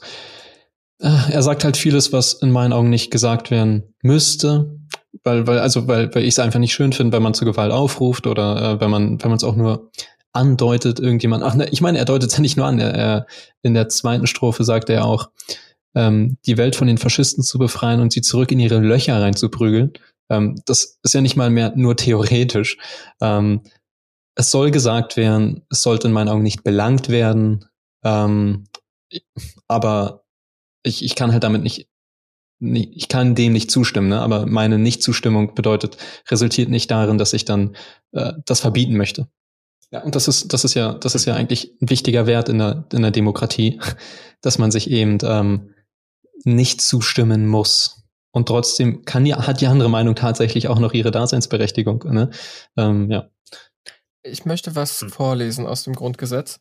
[0.99, 4.79] äh, er sagt halt vieles, was in meinen Augen nicht gesagt werden müsste,
[5.23, 7.71] weil, weil, also, weil, weil ich es einfach nicht schön finde, wenn man zu Gewalt
[7.71, 9.89] aufruft oder äh, wenn man, wenn man es auch nur
[10.31, 11.43] andeutet, irgendjemand.
[11.43, 12.79] Ach, ne, ich meine, er deutet es ja nicht nur an.
[12.79, 13.25] Er, er,
[13.63, 15.29] in der zweiten Strophe sagt er auch,
[15.95, 19.91] ähm, die Welt von den Faschisten zu befreien und sie zurück in ihre Löcher reinzuprügeln.
[20.29, 22.77] Ähm, das ist ja nicht mal mehr nur theoretisch.
[23.19, 23.61] Ähm,
[24.35, 27.65] es soll gesagt werden, es sollte in meinen Augen nicht belangt werden,
[28.03, 28.65] ähm,
[29.67, 30.23] aber
[30.83, 31.91] ich, ich kann halt damit nicht
[32.61, 34.21] ich kann dem nicht zustimmen, ne?
[34.21, 35.97] aber meine Nichtzustimmung bedeutet,
[36.29, 37.75] resultiert nicht darin, dass ich dann
[38.11, 39.27] äh, das verbieten möchte.
[39.91, 42.59] Ja, und das ist, das ist ja, das ist ja eigentlich ein wichtiger Wert in
[42.59, 43.79] der, in der Demokratie,
[44.41, 45.73] dass man sich eben ähm,
[46.43, 48.03] nicht zustimmen muss.
[48.31, 52.05] Und trotzdem kann ja, hat die andere Meinung tatsächlich auch noch ihre Daseinsberechtigung.
[52.11, 52.29] Ne?
[52.77, 53.27] Ähm, ja.
[54.23, 55.09] Ich möchte was hm.
[55.09, 56.59] vorlesen aus dem Grundgesetz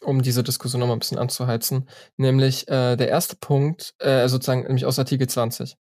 [0.00, 4.84] um diese Diskussion nochmal ein bisschen anzuheizen, nämlich äh, der erste Punkt, äh, sozusagen nämlich
[4.84, 5.76] aus Artikel 20.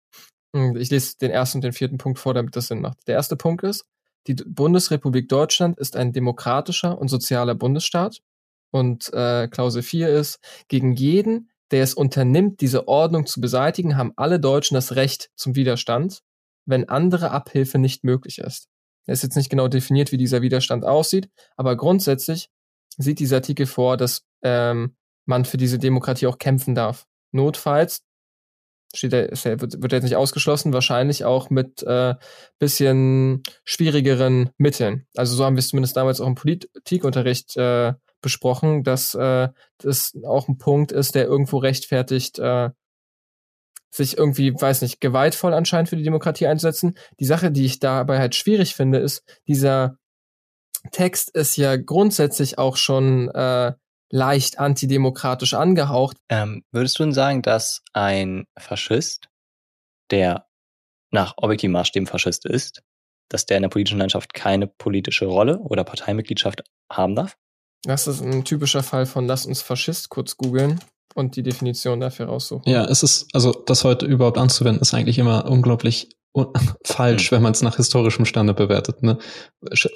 [0.54, 2.98] Hm, ich lese den ersten und den vierten Punkt vor, damit das Sinn macht.
[3.06, 3.84] Der erste Punkt ist,
[4.26, 8.20] die Bundesrepublik Deutschland ist ein demokratischer und sozialer Bundesstaat.
[8.72, 10.38] Und äh, Klausel 4 ist,
[10.68, 15.56] gegen jeden, der es unternimmt, diese Ordnung zu beseitigen, haben alle Deutschen das Recht zum
[15.56, 16.22] Widerstand,
[16.66, 18.70] wenn andere Abhilfe nicht möglich ist.
[19.07, 22.51] Es ist jetzt nicht genau definiert, wie dieser Widerstand aussieht, aber grundsätzlich
[22.96, 27.07] sieht dieser Artikel vor, dass ähm, man für diese Demokratie auch kämpfen darf.
[27.32, 28.03] Notfalls
[28.94, 29.30] steht er,
[29.61, 32.14] wird, wird jetzt nicht ausgeschlossen, wahrscheinlich auch mit äh,
[32.59, 35.07] bisschen schwierigeren Mitteln.
[35.14, 39.48] Also so haben wir es zumindest damals auch im Politikunterricht äh, besprochen, dass äh,
[39.78, 42.70] das auch ein Punkt ist, der irgendwo rechtfertigt, äh,
[43.91, 46.97] sich irgendwie, weiß nicht, gewaltvoll anscheinend für die Demokratie einzusetzen.
[47.18, 49.97] Die Sache, die ich dabei halt schwierig finde, ist dieser
[50.93, 53.72] Text ist ja grundsätzlich auch schon äh,
[54.11, 56.16] leicht antidemokratisch angehaucht.
[56.28, 59.28] Ähm, würdest du denn sagen, dass ein Faschist,
[60.11, 60.47] der
[61.11, 62.82] nach objektivem Maßstäben Faschist ist,
[63.28, 67.36] dass der in der politischen Landschaft keine politische Rolle oder Parteimitgliedschaft haben darf?
[67.82, 70.80] Das ist ein typischer Fall von lass uns Faschist kurz googeln
[71.14, 72.70] und die Definition dafür raussuchen.
[72.70, 76.08] Ja, es ist, also das heute überhaupt anzuwenden, ist eigentlich immer unglaublich
[76.84, 77.36] falsch, mhm.
[77.36, 79.02] wenn man es nach historischem Stande bewertet.
[79.02, 79.18] Ne?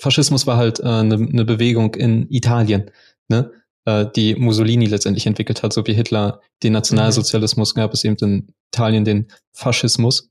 [0.00, 2.90] Faschismus war halt eine äh, ne, ne Bewegung in Italien,
[3.28, 3.50] ne?
[3.84, 8.54] äh, die Mussolini letztendlich entwickelt hat, so wie Hitler den Nationalsozialismus gab es eben in
[8.72, 10.30] Italien den Faschismus.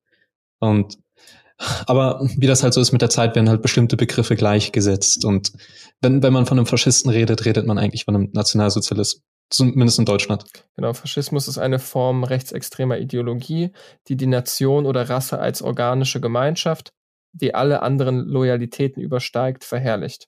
[0.60, 0.98] Und
[1.86, 5.24] aber wie das halt so ist mit der Zeit, werden halt bestimmte Begriffe gleichgesetzt.
[5.24, 5.54] Und
[6.02, 9.22] wenn, wenn man von einem Faschisten redet, redet man eigentlich von einem Nationalsozialist.
[9.54, 10.46] Zumindest in Deutschland.
[10.76, 13.72] Genau, Faschismus ist eine Form rechtsextremer Ideologie,
[14.08, 16.92] die die Nation oder Rasse als organische Gemeinschaft,
[17.34, 20.28] die alle anderen Loyalitäten übersteigt, verherrlicht.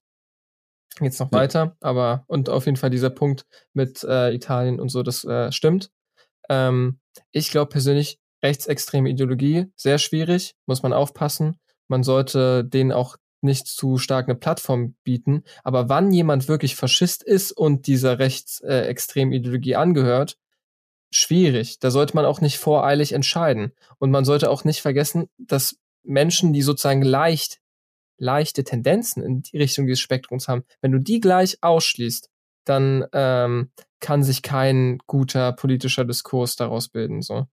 [1.02, 1.40] Jetzt noch ja.
[1.40, 5.52] weiter, aber und auf jeden Fall dieser Punkt mit äh, Italien und so, das äh,
[5.52, 5.90] stimmt.
[6.48, 7.00] Ähm,
[7.32, 11.58] ich glaube persönlich, rechtsextreme Ideologie, sehr schwierig, muss man aufpassen.
[11.88, 15.44] Man sollte denen auch nicht zu stark eine Plattform bieten.
[15.64, 20.38] Aber wann jemand wirklich Faschist ist und dieser rechtsextremen äh, Ideologie angehört,
[21.12, 21.80] schwierig.
[21.80, 23.72] Da sollte man auch nicht voreilig entscheiden.
[24.00, 27.60] Und man sollte auch nicht vergessen, dass Menschen, die sozusagen leicht,
[28.18, 32.30] leichte Tendenzen in die Richtung dieses Spektrums haben, wenn du die gleich ausschließt,
[32.66, 37.22] dann ähm, kann sich kein guter politischer Diskurs daraus bilden.
[37.22, 37.48] So.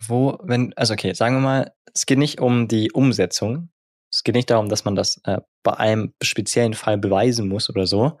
[0.00, 3.70] Wo, wenn, also okay, sagen wir mal, es geht nicht um die Umsetzung.
[4.12, 7.86] Es geht nicht darum, dass man das äh, bei einem speziellen Fall beweisen muss oder
[7.86, 8.18] so.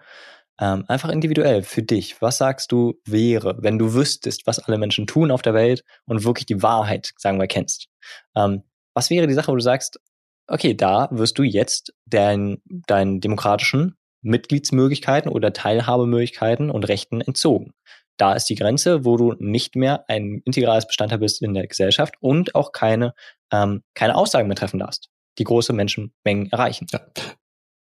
[0.60, 2.20] Ähm, einfach individuell für dich.
[2.20, 6.24] Was sagst du wäre, wenn du wüsstest, was alle Menschen tun auf der Welt und
[6.24, 7.88] wirklich die Wahrheit, sagen wir, kennst?
[8.36, 8.62] Ähm,
[8.94, 9.98] was wäre die Sache, wo du sagst,
[10.46, 17.74] okay, da wirst du jetzt deinen deinen demokratischen Mitgliedsmöglichkeiten oder Teilhabemöglichkeiten und Rechten entzogen.
[18.16, 22.14] Da ist die Grenze, wo du nicht mehr ein integrales Bestandteil bist in der Gesellschaft
[22.20, 23.14] und auch keine,
[23.52, 25.08] ähm, keine Aussagen mehr treffen darfst,
[25.38, 26.86] die große Menschenmengen erreichen.
[26.90, 27.00] Ja.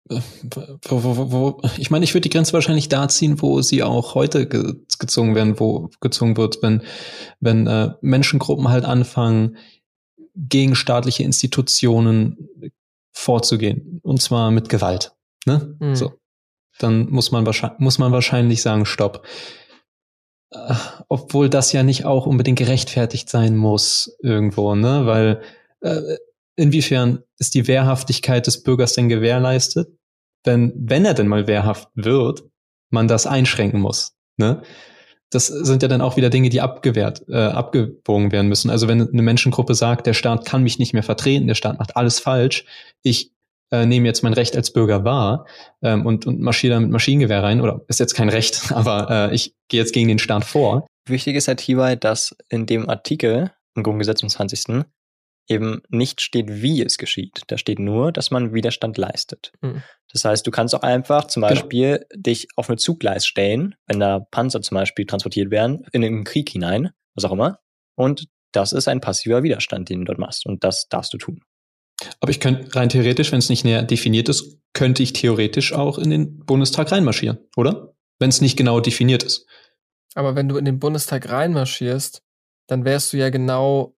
[0.10, 4.16] Wo, wo, wo, ich meine, ich würde die Grenze wahrscheinlich da ziehen, wo sie auch
[4.16, 6.82] heute ge gezogen werden, wo gezogen wird, wenn,
[7.42, 9.58] wenn äh, Menschengruppen halt anfangen,
[10.38, 12.72] gegen staatliche Institutionen
[13.12, 14.00] vorzugehen.
[14.04, 15.14] Und zwar mit Gewalt.
[15.46, 15.76] Ne?
[15.80, 15.96] Mhm.
[15.96, 16.14] So.
[16.80, 19.26] Dann muss man, wahrscheinlich, muss man wahrscheinlich sagen, stopp.
[20.52, 20.76] Äh,
[21.10, 25.06] obwohl das ja nicht auch unbedingt gerechtfertigt sein muss irgendwo, ne?
[25.06, 25.42] Weil
[25.82, 26.18] äh,
[26.58, 29.90] inwiefern ist die Wehrhaftigkeit des Bürgers denn gewährleistet,
[30.44, 32.44] wenn, wenn er denn mal wehrhaft wird,
[32.90, 34.62] man das einschränken muss, ne?
[35.30, 38.70] das sind ja dann auch wieder Dinge, die abgewehrt, äh, abgebogen werden müssen.
[38.70, 41.98] Also wenn eine Menschengruppe sagt, der Staat kann mich nicht mehr vertreten, der Staat macht
[41.98, 42.66] alles falsch,
[43.04, 43.34] ich
[43.72, 45.46] äh, nehme jetzt mein Recht als Bürger wahr
[45.82, 49.36] ähm, und, und marschiere da mit Maschinengewehr rein, oder ist jetzt kein Recht, aber äh,
[49.36, 50.88] ich gehe jetzt gegen den Staat vor.
[51.10, 54.60] Wichtig ist halt hierbei, dass in dem Artikel im Grundgesetz vom 20
[55.48, 57.42] eben nicht steht, wie es geschieht.
[57.48, 59.52] Da steht nur, dass man Widerstand leistet.
[59.62, 59.84] Mhm.
[60.12, 61.54] Das heißt, du kannst auch einfach zum genau.
[61.54, 62.22] Beispiel genau.
[62.22, 66.50] dich auf eine Zuggleis stellen, wenn da Panzer zum Beispiel transportiert werden, in den Krieg
[66.50, 67.60] hinein, was auch immer.
[67.96, 70.46] Und das ist ein passiver Widerstand, den du dort machst.
[70.46, 71.42] Und das darfst du tun.
[72.20, 75.98] Aber ich könnte rein theoretisch, wenn es nicht näher definiert ist, könnte ich theoretisch auch
[75.98, 77.94] in den Bundestag reinmarschieren, oder?
[78.20, 79.48] Wenn es nicht genau definiert ist.
[80.16, 82.24] Aber wenn du in den Bundestag reinmarschierst,
[82.68, 83.94] dann wärst du ja genau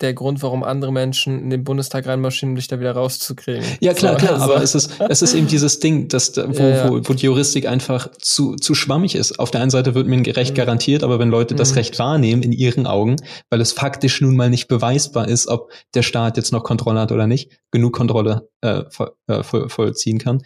[0.00, 3.64] der Grund, warum andere Menschen in den Bundestag reinmarschieren, um dich da wieder rauszukriegen.
[3.80, 4.52] Ja, klar, so, klar, also.
[4.52, 6.90] aber es ist, es ist eben dieses Ding, dass, wo, ja, ja.
[6.90, 9.38] Wo, wo die Juristik einfach zu, zu schwammig ist.
[9.38, 10.56] Auf der einen Seite wird mir ein Recht mhm.
[10.56, 11.76] garantiert, aber wenn Leute das mhm.
[11.76, 13.16] Recht wahrnehmen in ihren Augen,
[13.48, 17.12] weil es faktisch nun mal nicht beweisbar ist, ob der Staat jetzt noch Kontrolle hat
[17.12, 20.42] oder nicht, genug Kontrolle äh, voll, äh, voll, vollziehen kann,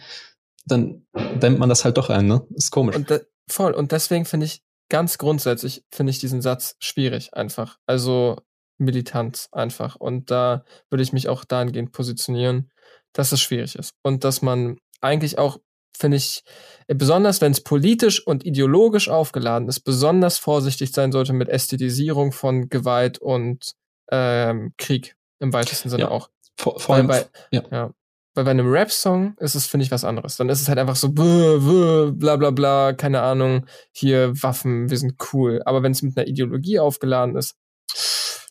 [0.65, 1.03] dann
[1.41, 2.45] dämmt man das halt doch ein, ne?
[2.55, 2.95] Ist komisch.
[2.95, 3.19] Und da,
[3.49, 3.73] voll.
[3.73, 7.77] Und deswegen finde ich, ganz grundsätzlich finde ich diesen Satz schwierig einfach.
[7.85, 8.37] Also
[8.77, 9.95] Militanz einfach.
[9.95, 12.71] Und da würde ich mich auch dahingehend positionieren,
[13.13, 13.93] dass es schwierig ist.
[14.03, 15.59] Und dass man eigentlich auch,
[15.95, 16.43] finde ich,
[16.87, 22.69] besonders wenn es politisch und ideologisch aufgeladen ist, besonders vorsichtig sein sollte mit Ästhetisierung von
[22.69, 23.73] Gewalt und
[24.11, 26.11] ähm, Krieg im weitesten Sinne ja.
[26.11, 26.29] auch.
[26.57, 27.63] Vor, vor allem, bei, ja.
[27.71, 27.93] ja.
[28.35, 30.37] Weil bei einem Rap-Song ist es, finde ich, was anderes.
[30.37, 35.15] Dann ist es halt einfach so, bla bla bla, keine Ahnung, hier Waffen, wir sind
[35.33, 35.61] cool.
[35.65, 37.55] Aber wenn es mit einer Ideologie aufgeladen ist,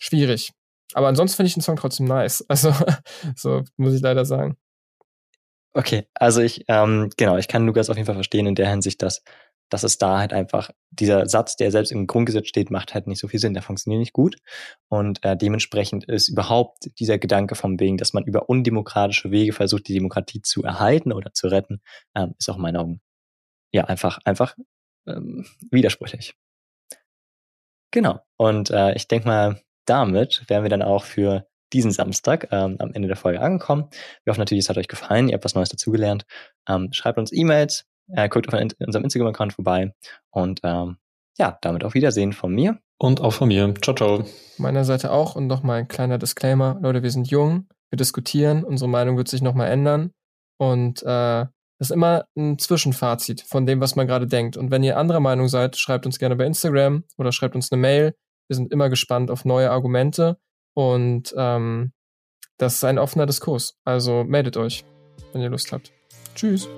[0.01, 0.53] schwierig.
[0.95, 2.45] Aber ansonsten finde ich den Song trotzdem nice.
[2.49, 2.72] Also,
[3.37, 4.57] so muss ich leider sagen.
[5.74, 9.03] Okay, also ich, ähm, genau, ich kann Lukas auf jeden Fall verstehen in der Hinsicht,
[9.03, 9.22] dass,
[9.69, 13.21] dass es da halt einfach, dieser Satz, der selbst im Grundgesetz steht, macht halt nicht
[13.21, 14.37] so viel Sinn, der funktioniert nicht gut.
[14.89, 19.89] Und äh, dementsprechend ist überhaupt dieser Gedanke vom wegen, dass man über undemokratische Wege versucht,
[19.89, 21.81] die Demokratie zu erhalten oder zu retten,
[22.14, 23.01] ähm, ist auch in meinen Augen
[23.73, 24.57] ja einfach, einfach
[25.07, 26.35] ähm, widersprüchlich.
[27.91, 28.21] Genau.
[28.37, 32.93] Und äh, ich denke mal, damit wären wir dann auch für diesen Samstag ähm, am
[32.93, 33.89] Ende der Folge angekommen.
[34.25, 36.25] Wir hoffen natürlich, es hat euch gefallen, ihr habt was Neues dazugelernt.
[36.69, 39.93] Ähm, schreibt uns E-Mails, äh, guckt auf unserem Instagram-Account vorbei
[40.31, 40.97] und ähm,
[41.39, 42.79] ja, damit auf Wiedersehen von mir.
[43.01, 43.73] Und auch von mir.
[43.81, 44.25] Ciao, ciao.
[44.57, 46.79] Meiner Seite auch und nochmal ein kleiner Disclaimer.
[46.83, 50.11] Leute, wir sind jung, wir diskutieren, unsere Meinung wird sich nochmal ändern
[50.59, 51.47] und äh,
[51.79, 54.57] das ist immer ein Zwischenfazit von dem, was man gerade denkt.
[54.57, 57.81] Und wenn ihr anderer Meinung seid, schreibt uns gerne bei Instagram oder schreibt uns eine
[57.81, 58.15] Mail.
[58.49, 60.39] Wir sind immer gespannt auf neue Argumente.
[60.75, 61.93] Und ähm,
[62.57, 63.79] das ist ein offener Diskurs.
[63.85, 64.85] Also meldet euch,
[65.33, 65.93] wenn ihr Lust habt.
[66.35, 66.69] Tschüss.